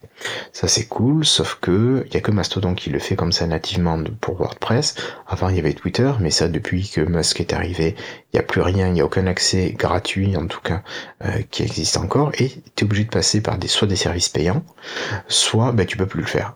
Ça 0.53 0.67
c'est 0.67 0.85
cool, 0.85 1.25
sauf 1.25 1.57
que 1.61 2.05
il 2.07 2.13
y 2.13 2.17
a 2.17 2.21
que 2.21 2.31
Mastodon 2.31 2.73
qui 2.73 2.89
le 2.89 2.99
fait 2.99 3.15
comme 3.15 3.31
ça 3.31 3.45
nativement 3.47 4.01
pour 4.21 4.37
WordPress. 4.37 4.95
Avant 5.27 5.49
il 5.49 5.57
y 5.57 5.59
avait 5.59 5.73
Twitter, 5.73 6.11
mais 6.19 6.31
ça 6.31 6.47
depuis 6.47 6.89
que 6.89 7.01
Musk 7.01 7.41
est 7.41 7.53
arrivé, 7.53 7.95
il 7.97 8.35
n'y 8.35 8.39
a 8.39 8.43
plus 8.43 8.61
rien, 8.61 8.87
il 8.87 8.93
n'y 8.93 9.01
a 9.01 9.05
aucun 9.05 9.27
accès 9.27 9.75
gratuit 9.77 10.37
en 10.37 10.47
tout 10.47 10.61
cas 10.61 10.83
euh, 11.25 11.41
qui 11.51 11.63
existe 11.63 11.97
encore, 11.97 12.31
et 12.39 12.49
tu 12.75 12.83
es 12.83 12.83
obligé 12.83 13.03
de 13.03 13.09
passer 13.09 13.41
par 13.41 13.57
des 13.57 13.67
soit 13.67 13.87
des 13.87 13.95
services 13.95 14.29
payants, 14.29 14.63
soit 15.27 15.71
ben, 15.73 15.85
tu 15.85 15.97
peux 15.97 16.07
plus 16.07 16.21
le 16.21 16.27
faire. 16.27 16.55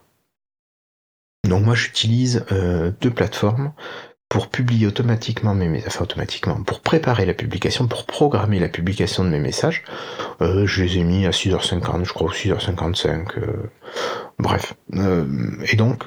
Donc 1.47 1.65
moi 1.65 1.75
j'utilise 1.75 2.45
euh, 2.51 2.91
deux 3.01 3.11
plateformes 3.11 3.73
pour 4.29 4.47
publier 4.47 4.87
automatiquement 4.87 5.55
mes 5.55 5.67
messages, 5.67 5.93
enfin 5.95 6.03
automatiquement, 6.03 6.61
pour 6.63 6.81
préparer 6.81 7.25
la 7.25 7.33
publication, 7.33 7.87
pour 7.87 8.05
programmer 8.05 8.59
la 8.59 8.69
publication 8.69 9.23
de 9.23 9.29
mes 9.29 9.39
messages, 9.39 9.83
euh, 10.41 10.65
je 10.67 10.83
les 10.83 10.97
ai 10.99 11.03
mis 11.03 11.25
à 11.25 11.31
6h50, 11.31 12.05
je 12.05 12.13
crois, 12.13 12.27
ou 12.27 12.33
6h55, 12.33 13.39
euh, 13.39 13.71
bref. 14.37 14.75
Euh, 14.95 15.25
et 15.71 15.75
donc, 15.75 16.03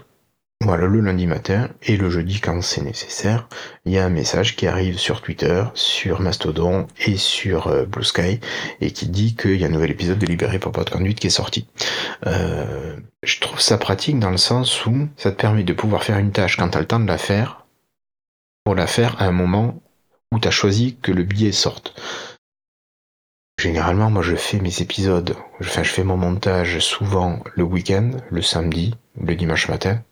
voilà, 0.64 0.87
le 0.87 1.00
lundi 1.00 1.26
matin 1.26 1.69
et 1.83 1.97
le 1.97 2.09
jeudi 2.09 2.41
quand 2.41 2.62
c'est 2.62 2.83
nécessaire, 2.83 3.49
il 3.85 3.93
y 3.93 3.99
a 3.99 4.05
un 4.05 4.11
message 4.11 4.55
qui 4.55 4.69
arrive 4.69 4.97
sur 4.97 5.21
Twitter, 5.21 5.64
sur 5.75 6.21
Mastodon 6.21 6.87
et 7.05 7.17
sur 7.17 7.67
euh, 7.67 7.85
Blue 7.85 8.05
Sky 8.05 8.38
et 8.81 8.93
qui 8.93 9.09
dit 9.09 9.35
qu'il 9.35 9.57
y 9.57 9.64
a 9.64 9.67
un 9.67 9.71
nouvel 9.71 9.91
épisode 9.91 10.19
de 10.19 10.26
Libéré 10.26 10.61
pour 10.61 10.71
pas 10.71 10.85
de 10.85 10.91
conduite 10.91 11.19
qui 11.19 11.26
est 11.26 11.31
sorti. 11.31 11.67
Euh, 12.29 12.97
je 13.25 13.41
trouve 13.41 13.61
ça 13.61 13.76
pratique 13.76 14.21
dans 14.21 14.31
le 14.31 14.37
sens 14.37 14.87
où 14.87 15.09
ça 15.17 15.33
te 15.33 15.41
permet 15.41 15.64
de 15.64 15.73
pouvoir 15.73 16.05
faire 16.05 16.19
une 16.19 16.31
tâche 16.31 16.57
quand 16.57 16.69
tu 16.69 16.79
as 16.79 16.81
le 16.81 16.87
temps 16.87 17.00
de 17.00 17.09
la 17.09 17.19
faire, 17.19 17.62
pour 18.64 18.75
la 18.75 18.87
faire 18.87 19.21
à 19.21 19.26
un 19.26 19.33
moment 19.33 19.83
où 20.31 20.38
tu 20.38 20.49
as 20.49 20.52
choisi 20.52 20.97
que 20.97 21.12
le 21.12 21.23
billet 21.23 21.52
sorte. 21.52 21.95
Généralement, 23.59 24.11
moi 24.11 24.23
je 24.23 24.35
fais 24.35 24.59
mes 24.59 24.81
épisodes, 24.81 25.37
enfin 25.61 25.83
je 25.83 25.92
fais 25.92 26.04
mon 26.04 26.16
montage 26.16 26.78
souvent 26.78 27.42
le 27.54 27.64
week-end, 27.64 28.12
le 28.31 28.42
samedi, 28.42 28.95
le 29.21 29.37
dimanche 29.37 29.69
matin 29.69 30.02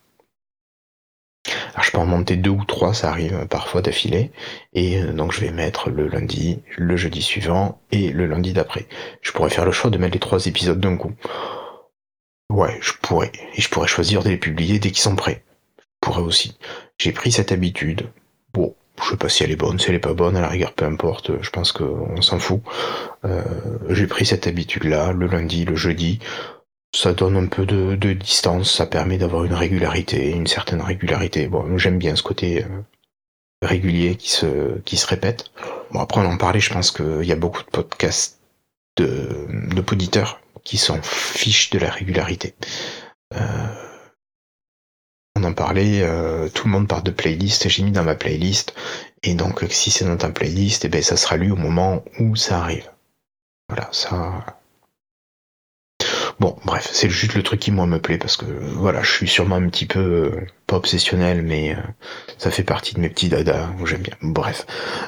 alors 1.72 1.84
je 1.84 1.90
peux 1.92 1.98
en 1.98 2.06
monter 2.06 2.36
deux 2.36 2.50
ou 2.50 2.64
trois, 2.64 2.94
ça 2.94 3.10
arrive 3.10 3.46
parfois 3.48 3.82
d'affilée, 3.82 4.30
et 4.74 5.00
euh, 5.00 5.12
donc 5.12 5.32
je 5.32 5.40
vais 5.40 5.50
mettre 5.50 5.90
le 5.90 6.08
lundi, 6.08 6.62
le 6.76 6.96
jeudi 6.96 7.22
suivant 7.22 7.80
et 7.90 8.10
le 8.10 8.26
lundi 8.26 8.52
d'après. 8.52 8.86
Je 9.22 9.32
pourrais 9.32 9.50
faire 9.50 9.64
le 9.64 9.72
choix 9.72 9.90
de 9.90 9.98
mettre 9.98 10.14
les 10.14 10.20
trois 10.20 10.46
épisodes 10.46 10.80
d'un 10.80 10.96
coup. 10.96 11.12
Ouais, 12.50 12.78
je 12.82 12.92
pourrais, 13.00 13.32
et 13.54 13.60
je 13.60 13.68
pourrais 13.68 13.88
choisir 13.88 14.22
de 14.22 14.30
les 14.30 14.36
publier 14.36 14.78
dès 14.78 14.90
qu'ils 14.90 14.98
sont 14.98 15.16
prêts. 15.16 15.44
Je 15.78 15.84
pourrais 16.00 16.22
aussi. 16.22 16.58
J'ai 16.98 17.12
pris 17.12 17.32
cette 17.32 17.52
habitude. 17.52 18.10
Bon, 18.52 18.74
je 19.02 19.10
sais 19.10 19.16
pas 19.16 19.28
si 19.28 19.44
elle 19.44 19.50
est 19.50 19.56
bonne, 19.56 19.78
si 19.78 19.88
elle 19.88 19.96
est 19.96 20.00
pas 20.00 20.14
bonne, 20.14 20.36
à 20.36 20.40
la 20.40 20.48
rigueur, 20.48 20.72
peu 20.72 20.84
importe, 20.84 21.32
je 21.42 21.50
pense 21.50 21.72
qu'on 21.72 22.20
s'en 22.22 22.38
fout. 22.38 22.62
Euh, 23.24 23.42
j'ai 23.88 24.06
pris 24.06 24.26
cette 24.26 24.46
habitude-là, 24.46 25.12
le 25.12 25.26
lundi, 25.26 25.64
le 25.64 25.76
jeudi 25.76 26.20
ça 26.94 27.12
donne 27.12 27.36
un 27.36 27.46
peu 27.46 27.66
de, 27.66 28.12
distance, 28.12 28.72
ça 28.72 28.86
permet 28.86 29.18
d'avoir 29.18 29.44
une 29.44 29.54
régularité, 29.54 30.30
une 30.30 30.46
certaine 30.46 30.80
régularité. 30.80 31.46
Bon, 31.46 31.78
j'aime 31.78 31.98
bien 31.98 32.16
ce 32.16 32.22
côté 32.22 32.64
euh, 32.64 32.68
régulier 33.62 34.16
qui 34.16 34.30
se, 34.30 34.78
qui 34.80 34.96
se 34.96 35.06
répète. 35.06 35.50
Bon, 35.92 36.00
après, 36.00 36.20
on 36.20 36.24
en 36.24 36.36
parlait, 36.36 36.60
je 36.60 36.72
pense 36.72 36.90
qu'il 36.90 37.24
y 37.24 37.32
a 37.32 37.36
beaucoup 37.36 37.62
de 37.62 37.70
podcasts 37.70 38.40
de, 38.96 39.46
de 39.72 39.80
poditeurs 39.80 40.40
qui 40.64 40.78
s'en 40.78 41.00
fichent 41.02 41.70
de 41.70 41.78
la 41.78 41.90
régularité. 41.90 42.54
Euh, 43.34 43.89
on 45.36 45.44
en 45.44 45.52
parlait, 45.52 46.02
euh, 46.02 46.48
tout 46.48 46.66
le 46.66 46.72
monde 46.72 46.88
parle 46.88 47.02
de 47.02 47.10
playlist, 47.10 47.68
j'ai 47.68 47.82
mis 47.82 47.92
dans 47.92 48.04
ma 48.04 48.14
playlist, 48.14 48.74
et 49.22 49.34
donc 49.34 49.64
si 49.70 49.90
c'est 49.90 50.04
dans 50.04 50.16
ta 50.16 50.30
playlist, 50.30 50.84
et 50.84 50.88
eh 50.88 50.90
ben 50.90 51.02
ça 51.02 51.16
sera 51.16 51.36
lu 51.36 51.50
au 51.52 51.56
moment 51.56 52.04
où 52.18 52.36
ça 52.36 52.60
arrive. 52.60 52.90
Voilà, 53.68 53.88
ça, 53.92 54.44
Bon, 56.40 56.56
bref, 56.64 56.88
c'est 56.90 57.10
juste 57.10 57.34
le 57.34 57.42
truc 57.42 57.60
qui 57.60 57.70
moi 57.70 57.84
me 57.86 58.00
plaît 58.00 58.16
parce 58.16 58.38
que 58.38 58.46
voilà, 58.46 59.02
je 59.02 59.10
suis 59.12 59.28
sûrement 59.28 59.56
un 59.56 59.68
petit 59.68 59.84
peu 59.84 60.00
euh, 60.00 60.46
pas 60.66 60.76
obsessionnel, 60.76 61.42
mais 61.42 61.74
euh, 61.74 61.80
ça 62.38 62.50
fait 62.50 62.62
partie 62.62 62.94
de 62.94 63.00
mes 63.00 63.10
petits 63.10 63.28
dadas 63.28 63.68
où 63.78 63.84
j'aime 63.84 64.00
bien. 64.00 64.14
Bref, 64.22 64.66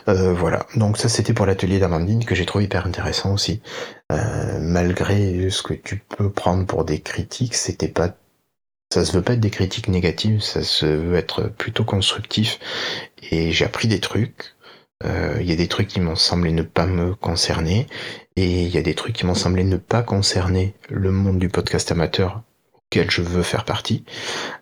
euh, 0.09 0.35
voilà. 0.35 0.67
Donc 0.77 0.99
ça, 0.99 1.09
c'était 1.09 1.33
pour 1.33 1.47
l'atelier 1.47 1.79
d'Amandine 1.79 2.27
que 2.27 2.35
j'ai 2.35 2.45
trouvé 2.45 2.65
hyper 2.65 2.87
intéressant 2.87 3.33
aussi. 3.33 3.63
malgré 4.61 5.49
ce 5.49 5.63
que 5.63 5.73
tu 5.73 6.03
peux 6.17 6.31
prendre 6.31 6.67
pour 6.67 6.85
des 6.85 7.01
critiques, 7.01 7.55
c'était 7.55 7.89
pas 7.89 8.15
ça 8.93 9.05
se 9.05 9.13
veut 9.13 9.23
pas 9.23 9.33
être 9.33 9.41
des 9.41 9.51
critiques 9.51 9.89
négatives, 9.89 10.41
ça 10.41 10.63
se 10.63 10.87
veut 10.87 11.17
être 11.17 11.45
plutôt 11.45 11.85
constructif. 11.85 12.59
Et 13.31 13.53
j'ai 13.53 13.65
appris 13.65 13.89
des 13.89 14.01
trucs. 14.01 14.55
Il 15.05 15.49
y 15.49 15.53
a 15.53 15.57
des 15.57 15.67
trucs 15.67 15.89
qui 15.89 15.99
m'ont 15.99 16.15
semblé 16.15 16.53
ne 16.53 16.63
pas 16.63 16.87
me 16.87 17.17
concerner 17.17 17.89
et 18.37 18.63
il 18.63 18.69
y 18.69 18.79
a 18.79 18.83
des 18.83 18.95
trucs 18.95 19.15
qui 19.15 19.27
m'ont 19.27 19.35
semblé 19.35 19.65
ne 19.65 19.77
pas 19.77 20.03
concerner 20.03 20.75
le 20.89 21.11
monde 21.11 21.41
du 21.41 21.49
podcast 21.49 21.91
amateur 21.91 22.43
auquel 22.93 23.11
je 23.11 23.23
veux 23.23 23.43
faire 23.43 23.65
partie 23.65 24.05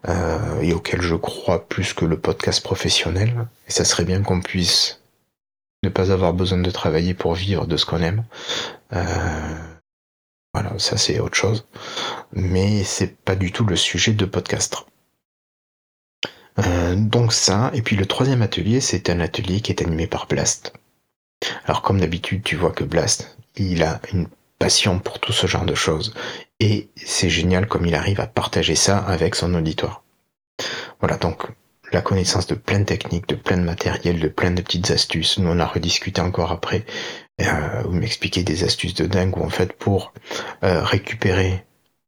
euh, 0.08 0.60
et 0.60 0.72
auquel 0.72 1.02
je 1.02 1.16
crois 1.16 1.68
plus 1.68 1.94
que 1.94 2.04
le 2.04 2.16
podcast 2.16 2.62
professionnel. 2.62 3.48
Et 3.66 3.72
ça 3.72 3.84
serait 3.84 4.04
bien 4.04 4.22
qu'on 4.22 4.40
puisse 4.40 5.02
ne 5.82 5.88
pas 5.88 6.12
avoir 6.12 6.32
besoin 6.32 6.58
de 6.58 6.70
travailler 6.70 7.12
pour 7.12 7.34
vivre 7.34 7.66
de 7.66 7.76
ce 7.76 7.86
qu'on 7.86 8.00
aime. 8.00 8.24
Euh, 8.92 9.04
voilà, 10.52 10.78
ça 10.78 10.96
c'est 10.96 11.20
autre 11.20 11.36
chose. 11.36 11.66
Mais 12.32 12.84
c'est 12.84 13.16
pas 13.16 13.36
du 13.36 13.52
tout 13.52 13.64
le 13.64 13.76
sujet 13.76 14.12
de 14.12 14.24
podcast. 14.24 14.84
Euh, 16.58 16.94
donc 16.96 17.32
ça, 17.32 17.70
et 17.74 17.82
puis 17.82 17.96
le 17.96 18.06
troisième 18.06 18.42
atelier, 18.42 18.80
c'est 18.80 19.10
un 19.10 19.20
atelier 19.20 19.60
qui 19.60 19.72
est 19.72 19.82
animé 19.82 20.06
par 20.06 20.26
Blast. 20.26 20.72
Alors 21.64 21.82
comme 21.82 22.00
d'habitude, 22.00 22.42
tu 22.42 22.56
vois 22.56 22.72
que 22.72 22.84
Blast, 22.84 23.38
il 23.56 23.82
a 23.82 24.00
une 24.12 24.28
passion 24.58 24.98
pour 24.98 25.20
tout 25.20 25.32
ce 25.32 25.46
genre 25.46 25.64
de 25.64 25.74
choses. 25.74 26.14
Et 26.58 26.90
c'est 26.96 27.30
génial 27.30 27.66
comme 27.66 27.86
il 27.86 27.94
arrive 27.94 28.20
à 28.20 28.26
partager 28.26 28.74
ça 28.74 28.98
avec 28.98 29.34
son 29.34 29.54
auditoire. 29.54 30.02
Voilà, 31.00 31.16
donc 31.16 31.46
la 31.92 32.02
connaissance 32.02 32.46
de 32.46 32.54
plein 32.54 32.80
de 32.80 32.84
techniques, 32.84 33.28
de 33.28 33.34
plein 33.34 33.56
de 33.56 33.62
matériel, 33.62 34.20
de 34.20 34.28
plein 34.28 34.50
de 34.50 34.62
petites 34.62 34.90
astuces. 34.90 35.38
Nous, 35.38 35.50
on 35.50 35.58
a 35.58 35.66
rediscuté 35.66 36.20
encore 36.20 36.52
après, 36.52 36.84
euh, 37.46 37.82
où 37.84 37.92
m'expliquer 37.92 38.42
des 38.42 38.64
astuces 38.64 38.94
de 38.94 39.06
dingue, 39.06 39.36
où 39.36 39.42
en 39.42 39.48
fait, 39.50 39.72
pour 39.72 40.12
euh, 40.64 40.82
récupérer 40.82 41.64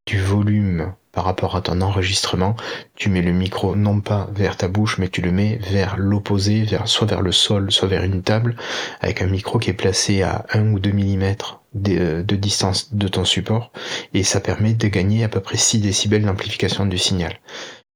du 0.07 0.21
volume 0.21 0.95
par 1.13 1.25
rapport 1.25 1.57
à 1.57 1.61
ton 1.61 1.81
enregistrement, 1.83 2.57
tu 2.97 3.11
mets 3.11 3.21
le 3.21 3.33
micro 3.33 3.77
non 3.77 4.01
pas 4.01 4.29
vers 4.35 4.57
ta 4.57 4.67
bouche, 4.67 4.99
mais 4.99 5.09
tu 5.09 5.21
le 5.21 5.31
mets 5.31 5.59
vers 5.59 5.97
l'opposé, 5.99 6.67
soit 6.87 7.07
vers 7.07 7.21
le 7.21 7.33
sol, 7.33 7.71
soit 7.71 7.89
vers 7.89 8.03
une 8.03 8.23
table, 8.23 8.57
avec 9.01 9.21
un 9.21 9.27
micro 9.27 9.59
qui 9.59 9.71
est 9.71 9.75
placé 9.75 10.23
à 10.23 10.47
1 10.55 10.73
ou 10.73 10.79
2 10.79 10.91
mm 10.91 11.35
de, 11.75 12.23
de 12.23 12.37
distance 12.37 12.95
de 12.95 13.09
ton 13.09 13.27
support, 13.27 13.73
et 14.15 14.25
ça 14.25 14.41
permet 14.41 14.73
de 14.73 14.89
gagner 14.89 15.23
à 15.23 15.29
peu 15.29 15.41
près 15.41 15.59
6 15.59 15.81
décibels 15.81 16.25
d'amplification 16.25 16.87
du 16.87 16.97
signal. 16.97 17.39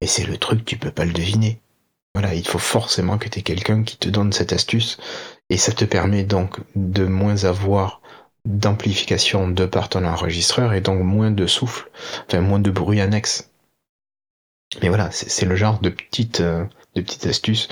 Et 0.03 0.07
c'est 0.07 0.27
le 0.27 0.37
truc, 0.37 0.65
tu 0.67 0.77
peux 0.77 0.91
pas 0.91 1.07
le 1.07 1.13
deviner. 1.13 1.61
Voilà, 2.15 2.35
il 2.35 2.47
faut 2.47 2.59
forcément 2.59 3.19
que 3.19 3.29
tu 3.29 3.39
aies 3.39 3.43
quelqu'un 3.43 3.83
qui 3.83 3.99
te 3.99 4.09
donne 4.09 4.33
cette 4.33 4.53
astuce, 4.53 4.99
et 5.51 5.57
ça 5.57 5.73
te 5.73 5.85
permet 5.85 6.25
donc 6.25 6.59
de 6.75 7.05
moins 7.05 7.45
avoir 7.45 8.01
d'amplification 8.45 9.49
de 9.49 9.67
par 9.67 9.89
ton 9.89 10.05
enregistreur 10.05 10.73
et 10.73 10.81
donc 10.81 11.03
moins 11.03 11.31
de 11.31 11.47
souffle, 11.47 11.91
enfin 12.27 12.41
moins 12.41 12.61
de 12.61 12.71
bruit 12.71 13.01
annexe. 13.01 13.51
Mais 14.83 14.89
voilà, 14.89 15.11
c'est 15.11 15.47
le 15.47 15.57
genre 15.57 15.81
de 15.81 15.91
petite, 15.91 16.41
euh, 16.41 16.65
de 16.95 17.01
petite 17.01 17.27
astuce 17.27 17.69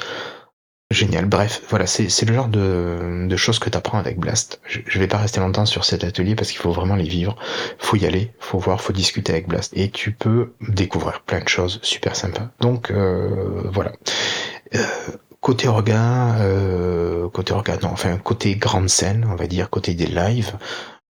génial. 0.91 1.27
Bref, 1.27 1.63
voilà, 1.69 1.87
c'est 1.87 2.25
le 2.25 2.35
genre 2.35 2.49
de, 2.49 3.27
de 3.29 3.37
choses 3.37 3.59
que 3.59 3.69
tu 3.69 3.77
apprends 3.77 3.99
avec 3.99 4.19
Blast. 4.19 4.61
Je, 4.67 4.81
je, 4.87 4.99
vais 4.99 5.09
pas 5.09 5.19
rester 5.19 5.41
longtemps 5.41 5.67
sur 5.67 5.85
cet 5.85 6.05
atelier 6.05 6.35
parce 6.35 6.51
qu'il 6.51 6.61
faut 6.61 6.73
vraiment 6.73 6.97
les 6.97 7.09
vivre. 7.09 7.37
Faut 7.79 7.97
y 7.97 8.07
aller, 8.07 8.33
faut 8.39 8.59
voir, 8.59 8.81
faut 8.81 8.93
discuter 8.93 9.33
avec 9.33 9.49
Blast. 9.49 9.73
Et 9.77 9.91
tu 9.91 10.13
peux 10.13 10.53
découvrir 10.69 11.23
plein 11.23 11.41
de 11.41 11.49
choses 11.49 11.81
super 11.83 12.17
sympas. 12.17 12.51
Donc 12.61 12.91
euh, 12.91 13.63
voilà. 13.73 13.93
Euh, 14.75 14.87
Côté 15.45 15.69
orga, 15.69 16.37
euh, 16.37 17.29
côté 17.29 17.53
orga, 17.53 17.77
non, 17.83 17.91
enfin 17.91 18.17
côté 18.17 18.57
grande 18.57 18.89
scène, 18.89 19.27
on 19.31 19.35
va 19.35 19.47
dire, 19.47 19.69
côté 19.69 19.93
des 19.93 20.07
lives. 20.07 20.57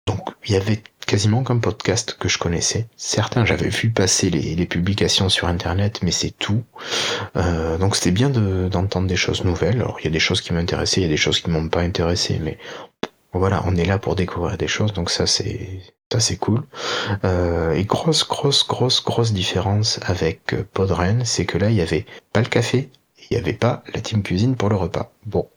Donc 0.07 0.21
il 0.47 0.53
y 0.53 0.55
avait 0.55 0.81
quasiment 1.05 1.43
qu'un 1.43 1.59
podcast 1.59 2.17
que 2.19 2.27
je 2.27 2.39
connaissais. 2.39 2.87
Certains, 2.97 3.45
j'avais 3.45 3.69
vu 3.69 3.91
passer 3.91 4.31
les, 4.31 4.65
publications 4.65 5.29
sur 5.29 5.47
Internet, 5.47 5.99
mais 6.01 6.09
c'est 6.09 6.31
tout. 6.31 6.63
Euh, 7.37 7.77
donc 7.77 7.95
c'était 7.95 8.09
bien 8.09 8.31
d'entendre 8.31 9.05
des 9.07 9.15
choses 9.15 9.43
nouvelles. 9.43 9.75
Alors 9.75 9.97
il 9.99 10.05
y 10.05 10.07
a 10.07 10.11
des 10.11 10.19
choses 10.19 10.41
qui 10.41 10.51
m'intéressaient, 10.51 11.01
il 11.01 11.03
y 11.03 11.07
a 11.07 11.09
des 11.09 11.15
choses 11.15 11.39
qui 11.39 11.51
m'ont 11.51 11.69
pas 11.69 11.81
intéressé, 11.81 12.39
mais 12.41 12.57
voilà, 13.33 13.61
on 13.67 13.75
est 13.75 13.85
là 13.85 13.99
pour 13.99 14.15
découvrir 14.15 14.57
des 14.57 14.67
choses, 14.67 14.93
donc 14.93 15.11
ça 15.11 15.27
c'est 15.27 15.79
ça 16.11 16.19
c'est 16.19 16.37
cool. 16.37 16.63
Euh, 17.23 17.73
et 17.73 17.83
grosse, 17.83 18.27
grosse, 18.27 18.67
grosse, 18.67 19.03
grosse 19.03 19.31
différence 19.31 19.99
avec 20.07 20.55
Podren, 20.73 21.23
c'est 21.23 21.45
que 21.45 21.59
là 21.59 21.69
il 21.69 21.75
y 21.75 21.81
avait 21.81 22.07
pas 22.31 22.41
le 22.41 22.47
café, 22.47 22.89
il 23.29 23.37
n'y 23.37 23.41
avait 23.41 23.53
pas 23.53 23.83
la 23.93 24.01
team 24.01 24.23
cuisine 24.23 24.55
pour 24.55 24.69
le 24.69 24.75
repas. 24.75 25.11
Bon. 25.25 25.49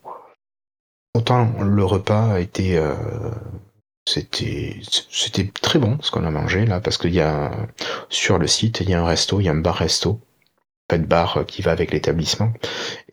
Autant 1.14 1.50
le 1.62 1.84
repas 1.84 2.34
a 2.34 2.40
été 2.40 2.76
euh, 2.76 2.94
c'était 4.06 4.80
c'était 5.10 5.50
très 5.62 5.78
bon 5.78 5.98
ce 6.02 6.10
qu'on 6.10 6.24
a 6.24 6.30
mangé 6.30 6.66
là 6.66 6.80
parce 6.80 6.98
qu'il 6.98 7.14
y 7.14 7.20
a 7.20 7.50
sur 8.10 8.38
le 8.38 8.46
site 8.46 8.80
il 8.80 8.90
y 8.90 8.94
a 8.94 9.00
un 9.00 9.06
resto, 9.06 9.40
il 9.40 9.44
y 9.44 9.48
a 9.48 9.52
un 9.52 9.56
bar 9.56 9.76
resto, 9.76 10.20
pas 10.88 10.98
de 10.98 11.06
bar 11.06 11.44
qui 11.46 11.62
va 11.62 11.72
avec 11.72 11.90
l'établissement 11.90 12.52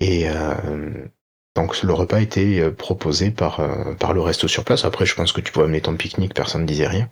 et 0.01 0.29
euh, 0.29 1.05
donc 1.55 1.81
le 1.81 1.93
repas 1.93 2.17
a 2.17 2.21
été 2.21 2.59
euh, 2.59 2.71
proposé 2.71 3.31
par 3.31 3.61
par 3.99 4.13
le 4.13 4.21
resto 4.21 4.47
sur 4.49 4.65
place. 4.65 4.83
Après 4.85 5.05
je 5.05 5.15
pense 5.15 5.31
que 5.31 5.41
tu 5.41 5.53
pouvais 5.53 5.65
amener 5.65 5.81
ton 5.81 5.95
pique-nique, 5.95 6.33
personne 6.33 6.63
ne 6.63 6.67
disait 6.67 6.87
rien. 6.87 7.09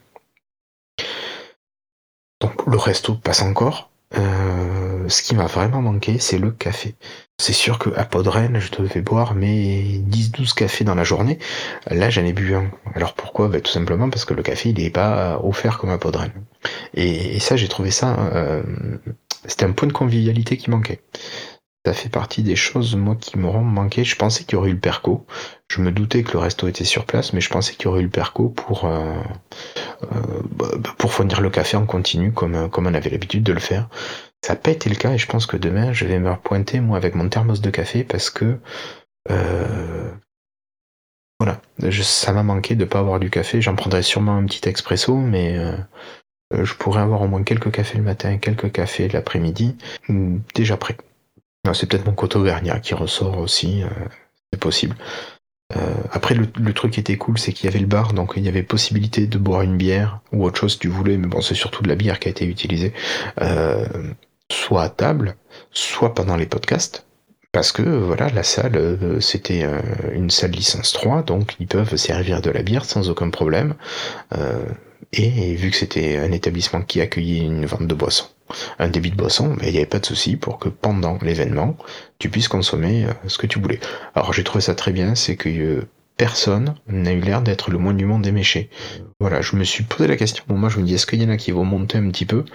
Donc 2.41 2.65
le 2.65 2.77
resto 2.77 3.15
passe 3.15 3.41
encore. 3.41 3.89
Ce 5.11 5.21
qui 5.21 5.35
m'a 5.35 5.45
vraiment 5.45 5.81
manqué, 5.81 6.19
c'est 6.19 6.37
le 6.37 6.51
café. 6.51 6.95
C'est 7.37 7.53
sûr 7.53 7.79
qu'à 7.79 8.05
Podren, 8.05 8.59
je 8.59 8.71
devais 8.71 9.01
boire 9.01 9.33
mes 9.35 10.01
10-12 10.07 10.53
cafés 10.53 10.83
dans 10.83 10.95
la 10.95 11.03
journée. 11.03 11.39
Là, 11.89 12.09
j'en 12.09 12.23
ai 12.23 12.33
bu 12.33 12.55
un. 12.55 12.71
Alors 12.93 13.13
pourquoi? 13.13 13.47
Bah, 13.47 13.61
Tout 13.61 13.71
simplement 13.71 14.09
parce 14.09 14.25
que 14.25 14.33
le 14.33 14.43
café, 14.43 14.69
il 14.69 14.81
n'est 14.81 14.89
pas 14.89 15.39
offert 15.43 15.77
comme 15.77 15.89
à 15.89 15.97
Podren. 15.97 16.31
Et, 16.93 17.39
ça, 17.39 17.55
j'ai 17.55 17.67
trouvé 17.67 17.91
ça... 17.91 18.15
Euh, 18.33 18.63
c'était 19.47 19.65
un 19.65 19.71
point 19.71 19.87
de 19.87 19.93
convivialité 19.93 20.55
qui 20.55 20.69
manquait. 20.69 21.01
ça 21.83 21.93
fait 21.93 22.09
partie 22.09 22.43
des 22.43 22.55
choses, 22.55 22.95
moi, 22.95 23.15
qui 23.15 23.39
m'auront 23.39 23.63
manqué. 23.63 24.03
Je 24.03 24.15
pensais 24.15 24.43
qu'il 24.43 24.53
y 24.53 24.55
aurait 24.57 24.69
eu 24.69 24.73
le 24.73 24.79
perco. 24.79 25.25
Je 25.67 25.81
me 25.81 25.91
doutais 25.91 26.21
que 26.21 26.33
le 26.33 26.39
resto 26.39 26.67
était 26.67 26.83
sur 26.83 27.05
place, 27.05 27.33
mais 27.33 27.41
je 27.41 27.49
pensais 27.49 27.73
qu'il 27.73 27.85
y 27.85 27.87
aurait 27.87 28.01
eu 28.01 28.03
le 28.03 28.09
perco 28.09 28.49
pour, 28.49 28.85
euh, 28.85 29.15
euh, 30.03 30.43
bah, 30.51 30.67
pour 30.99 31.11
fournir 31.11 31.41
le 31.41 31.49
café 31.49 31.75
en 31.75 31.87
continu, 31.87 32.31
comme 32.33 32.69
on 32.77 32.93
avait 32.93 33.09
l'habitude 33.09 33.41
de 33.41 33.53
le 33.53 33.59
faire. 33.59 33.89
Ça 34.45 34.53
n'a 34.53 34.59
pas 34.59 34.71
été 34.71 34.89
le 34.89 34.95
cas, 34.95 35.13
et 35.13 35.17
je 35.17 35.27
pense 35.27 35.45
que 35.45 35.57
demain, 35.57 35.93
je 35.93 36.05
vais 36.05 36.19
me 36.19 36.35
pointer, 36.35 36.79
moi, 36.79 36.97
avec 36.97 37.15
mon 37.15 37.29
thermos 37.29 37.61
de 37.61 37.69
café, 37.69 38.03
parce 38.03 38.29
que, 38.29 38.57
euh, 39.29 40.11
voilà, 41.39 41.61
ça 42.01 42.33
m'a 42.33 42.43
manqué 42.43 42.75
de 42.75 42.85
pas 42.85 42.99
avoir 42.99 43.19
du 43.19 43.29
café. 43.29 43.61
J'en 43.61 43.75
prendrais 43.75 44.03
sûrement 44.03 44.35
un 44.35 44.45
petit 44.45 44.67
expresso, 44.67 45.15
mais 45.15 45.59
je 46.51 46.73
pourrais 46.75 47.01
avoir 47.01 47.21
au 47.21 47.27
moins 47.27 47.43
quelques 47.43 47.71
cafés 47.71 47.97
le 47.97 48.03
matin, 48.03 48.37
quelques 48.37 48.71
cafés 48.71 49.07
l'après-midi, 49.07 49.75
déjà 50.53 50.77
prêt. 50.77 50.97
C'est 51.73 51.87
peut-être 51.87 52.05
mon 52.05 52.13
coteau 52.13 52.41
Vernia 52.41 52.79
qui 52.79 52.93
ressort 52.93 53.37
aussi, 53.37 53.83
euh, 53.83 53.87
c'est 54.51 54.59
possible. 54.59 54.95
Euh, 55.77 55.95
après, 56.11 56.35
le, 56.35 56.73
truc 56.73 56.93
qui 56.93 56.99
était 56.99 57.17
cool, 57.17 57.37
c'est 57.37 57.53
qu'il 57.53 57.65
y 57.65 57.69
avait 57.69 57.79
le 57.79 57.85
bar, 57.85 58.13
donc 58.13 58.33
il 58.35 58.43
y 58.43 58.49
avait 58.49 58.63
possibilité 58.63 59.27
de 59.27 59.37
boire 59.37 59.61
une 59.61 59.77
bière 59.77 60.19
ou 60.33 60.43
autre 60.43 60.59
chose 60.59 60.73
si 60.73 60.79
tu 60.79 60.89
voulais, 60.89 61.17
mais 61.17 61.27
bon, 61.27 61.39
c'est 61.39 61.55
surtout 61.55 61.83
de 61.83 61.87
la 61.87 61.95
bière 61.95 62.19
qui 62.19 62.27
a 62.27 62.31
été 62.31 62.45
utilisée, 62.45 62.93
euh, 63.41 63.85
soit 64.51 64.83
à 64.83 64.89
table, 64.89 65.35
soit 65.71 66.13
pendant 66.13 66.35
les 66.35 66.45
podcasts. 66.45 67.05
Parce 67.51 67.71
que 67.71 67.81
voilà, 67.81 68.29
la 68.29 68.43
salle, 68.43 69.17
c'était 69.19 69.65
une 70.13 70.29
salle 70.29 70.51
licence 70.51 70.93
3, 70.93 71.23
donc 71.23 71.55
ils 71.59 71.67
peuvent 71.67 71.97
servir 71.97 72.41
de 72.41 72.49
la 72.49 72.61
bière 72.61 72.85
sans 72.85 73.09
aucun 73.09 73.29
problème. 73.29 73.75
et 75.11 75.55
vu 75.55 75.69
que 75.69 75.75
c'était 75.75 76.17
un 76.17 76.31
établissement 76.31 76.81
qui 76.81 77.01
accueillait 77.01 77.41
une 77.41 77.65
vente 77.65 77.87
de 77.87 77.93
boissons, 77.93 78.29
un 78.79 78.89
débit 78.89 79.11
de 79.11 79.15
boisson, 79.15 79.55
mais 79.59 79.67
il 79.67 79.71
n'y 79.71 79.77
avait 79.77 79.85
pas 79.85 79.99
de 79.99 80.05
souci 80.05 80.35
pour 80.35 80.59
que 80.59 80.69
pendant 80.69 81.17
l'événement, 81.21 81.77
tu 82.19 82.29
puisses 82.29 82.47
consommer 82.47 83.05
euh, 83.05 83.13
ce 83.27 83.37
que 83.37 83.47
tu 83.47 83.59
voulais. 83.59 83.79
Alors 84.15 84.33
j'ai 84.33 84.43
trouvé 84.43 84.61
ça 84.61 84.75
très 84.75 84.91
bien, 84.91 85.15
c'est 85.15 85.35
que 85.35 85.49
euh, 85.49 85.87
personne 86.17 86.75
n'a 86.87 87.13
eu 87.13 87.19
l'air 87.19 87.41
d'être 87.41 87.71
le 87.71 87.77
moins 87.77 87.93
du 87.93 88.05
monde 88.05 88.25
éméché. 88.25 88.69
Voilà, 89.19 89.41
je 89.41 89.55
me 89.55 89.63
suis 89.63 89.83
posé 89.83 90.07
la 90.07 90.17
question, 90.17 90.43
moi 90.49 90.69
je 90.69 90.79
me 90.79 90.85
dis, 90.85 90.95
est-ce 90.95 91.05
qu'il 91.05 91.21
y 91.21 91.25
en 91.25 91.29
a 91.29 91.37
qui 91.37 91.51
vont 91.51 91.65
monter 91.65 91.97
un 91.97 92.09
petit 92.09 92.25
peu? 92.25 92.45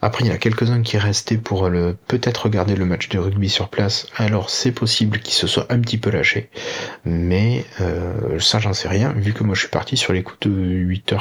Après, 0.00 0.24
il 0.24 0.28
y 0.28 0.32
a 0.32 0.38
quelques-uns 0.38 0.82
qui 0.82 0.96
restaient 0.98 1.38
pour 1.38 1.68
le 1.68 1.96
peut-être 2.06 2.44
regarder 2.44 2.76
le 2.76 2.84
match 2.84 3.08
de 3.08 3.18
rugby 3.18 3.48
sur 3.48 3.68
place. 3.68 4.06
Alors, 4.16 4.50
c'est 4.50 4.72
possible 4.72 5.18
qu'ils 5.18 5.34
se 5.34 5.46
soient 5.46 5.66
un 5.70 5.80
petit 5.80 5.98
peu 5.98 6.10
lâchés. 6.10 6.50
Mais 7.04 7.64
euh, 7.80 8.38
ça, 8.38 8.58
j'en 8.60 8.72
sais 8.72 8.88
rien, 8.88 9.12
vu 9.12 9.32
que 9.32 9.42
moi, 9.42 9.54
je 9.54 9.60
suis 9.60 9.68
parti 9.68 9.96
sur 9.96 10.12
les 10.12 10.22
coups 10.22 10.40
de 10.48 10.50
8 10.50 11.12
h 11.12 11.20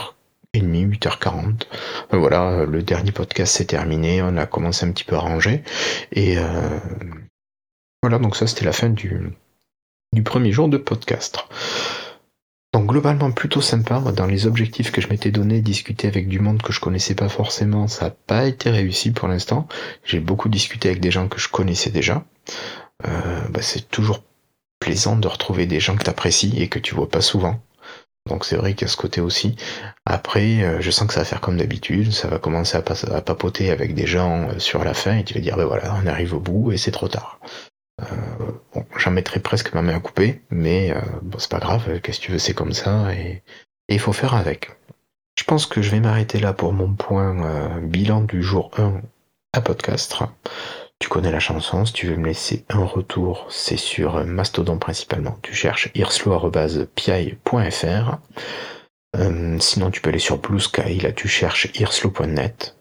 8h40. 0.55 1.63
Voilà, 2.11 2.65
le 2.65 2.81
dernier 2.81 3.11
podcast 3.11 3.55
s'est 3.55 3.65
terminé, 3.65 4.21
on 4.21 4.37
a 4.37 4.45
commencé 4.45 4.85
un 4.85 4.91
petit 4.91 5.03
peu 5.03 5.15
à 5.15 5.19
ranger. 5.19 5.63
Et 6.11 6.37
euh, 6.37 6.79
voilà, 8.01 8.19
donc 8.19 8.35
ça 8.35 8.47
c'était 8.47 8.65
la 8.65 8.73
fin 8.73 8.89
du 8.89 9.33
premier 10.23 10.51
jour 10.51 10.67
de 10.67 10.77
podcast. 10.77 11.45
Donc 12.77 12.85
globalement 12.85 13.31
plutôt 13.31 13.59
sympa, 13.59 13.99
dans 14.15 14.27
les 14.27 14.45
objectifs 14.45 14.91
que 14.91 15.01
je 15.01 15.07
m'étais 15.07 15.31
donné, 15.31 15.61
discuter 15.61 16.07
avec 16.07 16.27
du 16.27 16.39
monde 16.39 16.61
que 16.61 16.71
je 16.71 16.79
connaissais 16.79 17.15
pas 17.15 17.27
forcément, 17.27 17.87
ça 17.87 18.05
n'a 18.05 18.11
pas 18.11 18.45
été 18.45 18.69
réussi 18.69 19.09
pour 19.09 19.27
l'instant. 19.27 19.67
J'ai 20.03 20.19
beaucoup 20.19 20.47
discuté 20.47 20.89
avec 20.89 21.01
des 21.01 21.09
gens 21.09 21.27
que 21.27 21.39
je 21.39 21.49
connaissais 21.49 21.89
déjà. 21.89 22.23
Euh, 23.07 23.41
bah, 23.49 23.63
c'est 23.63 23.89
toujours 23.89 24.23
plaisant 24.79 25.15
de 25.15 25.27
retrouver 25.27 25.65
des 25.65 25.79
gens 25.79 25.95
que 25.95 26.03
tu 26.03 26.09
apprécies 26.11 26.53
et 26.61 26.67
que 26.67 26.77
tu 26.77 26.93
vois 26.93 27.09
pas 27.09 27.21
souvent. 27.21 27.59
Donc 28.27 28.45
c'est 28.45 28.57
vrai 28.57 28.75
qu'il 28.75 28.85
y 28.85 28.85
a 28.85 28.93
ce 28.93 28.97
côté 28.97 29.21
aussi. 29.21 29.55
Après, 30.05 30.61
euh, 30.61 30.79
je 30.79 30.91
sens 30.91 31.07
que 31.07 31.15
ça 31.15 31.21
va 31.21 31.25
faire 31.25 31.41
comme 31.41 31.57
d'habitude, 31.57 32.13
ça 32.13 32.27
va 32.27 32.37
commencer 32.37 32.77
à, 32.77 33.21
papoter 33.21 33.71
avec 33.71 33.95
des 33.95 34.05
gens 34.05 34.49
euh, 34.49 34.59
sur 34.59 34.83
la 34.83 34.93
fin 34.93 35.17
et 35.17 35.23
tu 35.23 35.33
vas 35.33 35.39
dire, 35.39 35.57
ben 35.57 35.65
voilà, 35.65 35.97
on 36.03 36.05
arrive 36.05 36.35
au 36.35 36.39
bout 36.39 36.71
et 36.71 36.77
c'est 36.77 36.91
trop 36.91 37.07
tard. 37.07 37.39
Euh, 38.01 38.81
j'en 38.97 39.11
mettrai 39.11 39.39
presque 39.39 39.73
ma 39.73 39.81
main 39.81 39.95
à 39.95 39.99
couper, 39.99 40.41
mais 40.49 40.93
bon, 41.21 41.39
c'est 41.39 41.51
pas 41.51 41.59
grave, 41.59 41.99
qu'est-ce 42.01 42.19
que 42.19 42.25
tu 42.25 42.31
veux, 42.31 42.39
c'est 42.39 42.53
comme 42.53 42.73
ça 42.73 43.13
et 43.13 43.43
il 43.89 43.99
faut 43.99 44.13
faire 44.13 44.35
avec. 44.35 44.69
Je 45.37 45.43
pense 45.43 45.65
que 45.65 45.81
je 45.81 45.89
vais 45.91 45.99
m'arrêter 45.99 46.39
là 46.39 46.53
pour 46.53 46.73
mon 46.73 46.93
point 46.93 47.79
bilan 47.81 48.21
du 48.21 48.43
jour 48.43 48.71
1 48.77 49.01
à 49.53 49.61
podcast. 49.61 50.17
Tu 50.99 51.09
connais 51.09 51.31
la 51.31 51.39
chanson, 51.39 51.85
si 51.85 51.93
tu 51.93 52.07
veux 52.07 52.17
me 52.17 52.25
laisser 52.25 52.65
un 52.69 52.83
retour, 52.83 53.45
c'est 53.49 53.77
sur 53.77 54.25
Mastodon 54.25 54.79
principalement. 54.79 55.37
Tu 55.43 55.53
cherches 55.53 55.91
irslo.pi.fr. 55.93 56.57
Euh, 59.15 59.57
sinon, 59.59 59.91
tu 59.91 60.01
peux 60.01 60.09
aller 60.09 60.19
sur 60.19 60.39
Blue 60.39 60.59
Sky, 60.59 60.99
là 60.99 61.11
tu 61.11 61.27
cherches 61.27 61.67
irslo.net. 61.75 62.75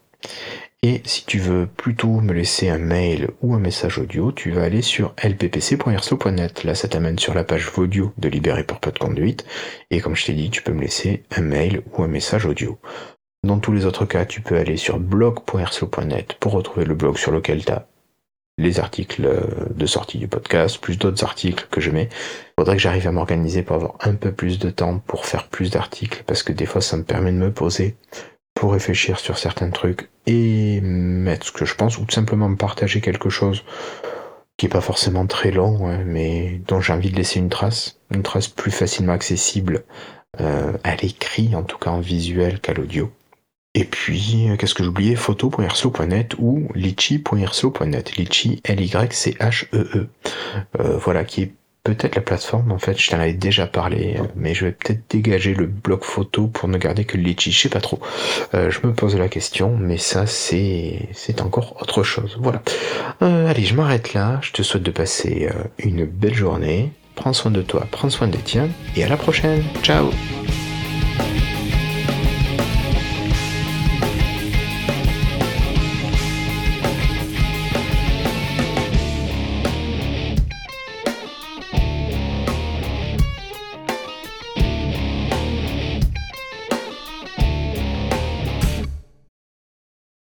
Et 0.83 1.01
si 1.05 1.25
tu 1.25 1.39
veux 1.39 1.65
plutôt 1.65 2.21
me 2.21 2.33
laisser 2.33 2.69
un 2.69 2.77
mail 2.77 3.31
ou 3.41 3.55
un 3.55 3.59
message 3.59 3.97
audio, 3.97 4.31
tu 4.31 4.51
vas 4.51 4.63
aller 4.63 4.83
sur 4.83 5.15
lppc.irslo.net. 5.21 6.63
Là, 6.63 6.75
ça 6.75 6.87
t'amène 6.87 7.17
sur 7.17 7.33
la 7.33 7.43
page 7.43 7.71
audio 7.77 8.13
de 8.17 8.29
Libéré 8.29 8.63
pour 8.63 8.79
pas 8.79 8.91
de 8.91 8.99
conduite. 8.99 9.45
Et 9.89 10.01
comme 10.01 10.15
je 10.15 10.25
t'ai 10.25 10.33
dit, 10.33 10.51
tu 10.51 10.61
peux 10.61 10.73
me 10.73 10.81
laisser 10.81 11.23
un 11.35 11.41
mail 11.41 11.81
ou 11.91 12.03
un 12.03 12.07
message 12.07 12.45
audio. 12.45 12.77
Dans 13.43 13.57
tous 13.57 13.71
les 13.71 13.85
autres 13.85 14.05
cas, 14.05 14.25
tu 14.25 14.41
peux 14.41 14.55
aller 14.55 14.77
sur 14.77 14.99
blog.irslo.net 14.99 16.35
pour 16.39 16.51
retrouver 16.51 16.85
le 16.85 16.95
blog 16.95 17.17
sur 17.17 17.31
lequel 17.31 17.65
tu 17.65 17.73
les 18.59 18.79
articles 18.79 19.25
euh, 19.25 19.67
de 19.75 19.85
sortie 19.85 20.17
du 20.17 20.27
podcast, 20.27 20.79
plus 20.79 20.97
d'autres 20.97 21.23
articles 21.23 21.67
que 21.69 21.79
je 21.79 21.91
mets. 21.91 22.09
Il 22.11 22.53
faudrait 22.59 22.75
que 22.75 22.81
j'arrive 22.81 23.07
à 23.07 23.11
m'organiser 23.11 23.61
pour 23.61 23.75
avoir 23.75 23.95
un 24.01 24.15
peu 24.15 24.31
plus 24.31 24.57
de 24.57 24.69
temps 24.69 24.99
pour 24.99 25.25
faire 25.25 25.47
plus 25.47 25.69
d'articles, 25.71 26.23
parce 26.25 26.41
que 26.41 26.53
des 26.53 26.65
fois 26.65 26.81
ça 26.81 26.97
me 26.97 27.03
permet 27.03 27.31
de 27.31 27.37
me 27.37 27.51
poser 27.51 27.95
pour 28.57 28.73
réfléchir 28.73 29.19
sur 29.19 29.37
certains 29.37 29.69
trucs 29.69 30.09
et 30.25 30.81
mettre 30.81 31.45
ce 31.45 31.51
que 31.51 31.63
je 31.63 31.75
pense, 31.75 31.99
ou 31.99 32.05
tout 32.05 32.15
simplement 32.15 32.49
me 32.49 32.55
partager 32.55 33.01
quelque 33.01 33.29
chose 33.29 33.63
qui 34.57 34.65
est 34.65 34.69
pas 34.69 34.81
forcément 34.81 35.27
très 35.27 35.51
long, 35.51 35.87
hein, 35.87 36.03
mais 36.05 36.59
dont 36.67 36.81
j'ai 36.81 36.91
envie 36.91 37.11
de 37.11 37.15
laisser 37.15 37.39
une 37.39 37.49
trace, 37.49 37.99
une 38.09 38.23
trace 38.23 38.47
plus 38.47 38.71
facilement 38.71 39.13
accessible 39.13 39.83
euh, 40.41 40.73
à 40.83 40.95
l'écrit, 40.95 41.55
en 41.55 41.61
tout 41.61 41.77
cas 41.77 41.91
en 41.91 41.99
visuel 41.99 42.59
qu'à 42.59 42.73
l'audio. 42.73 43.11
Et 43.75 43.83
puis, 43.83 44.49
euh, 44.49 44.55
qu'est-ce 44.57 44.73
que 44.73 44.83
j'oubliais? 44.83 45.15
Photo.irslo.net 45.15 46.33
ou 46.39 46.67
litchi.irslo.net. 46.73 48.15
Litchi, 48.15 48.59
L-Y-C-H-E-E. 48.63 50.07
Euh, 50.79 50.97
voilà, 50.97 51.25
qui 51.25 51.43
est 51.43 51.53
peut-être 51.95 52.15
la 52.15 52.21
plateforme, 52.21 52.71
en 52.71 52.79
fait, 52.79 52.99
je 52.99 53.09
t'en 53.09 53.19
avais 53.19 53.33
déjà 53.33 53.67
parlé, 53.67 54.17
mais 54.35 54.53
je 54.53 54.65
vais 54.65 54.71
peut-être 54.71 55.01
dégager 55.09 55.53
le 55.53 55.65
bloc 55.65 56.03
photo 56.03 56.47
pour 56.47 56.67
ne 56.69 56.77
garder 56.77 57.05
que 57.05 57.17
le 57.17 57.23
litchi, 57.23 57.51
je 57.51 57.61
sais 57.61 57.69
pas 57.69 57.81
trop. 57.81 57.99
Euh, 58.53 58.69
je 58.69 58.85
me 58.85 58.93
pose 58.93 59.15
la 59.15 59.29
question, 59.29 59.75
mais 59.77 59.97
ça, 59.97 60.25
c'est, 60.27 61.09
c'est 61.13 61.41
encore 61.41 61.81
autre 61.81 62.03
chose. 62.03 62.37
Voilà. 62.41 62.61
allez, 63.21 63.63
je 63.63 63.75
m'arrête 63.75 64.13
là. 64.13 64.39
Je 64.41 64.51
te 64.51 64.61
souhaite 64.61 64.83
de 64.83 64.91
passer 64.91 65.49
une 65.79 66.05
belle 66.05 66.35
journée. 66.35 66.91
Prends 67.15 67.33
soin 67.33 67.51
de 67.51 67.61
toi, 67.61 67.87
prends 67.89 68.09
soin 68.09 68.27
des 68.27 68.37
tiens, 68.37 68.69
et 68.95 69.03
à 69.03 69.07
la 69.07 69.17
prochaine. 69.17 69.63
Ciao 69.81 70.11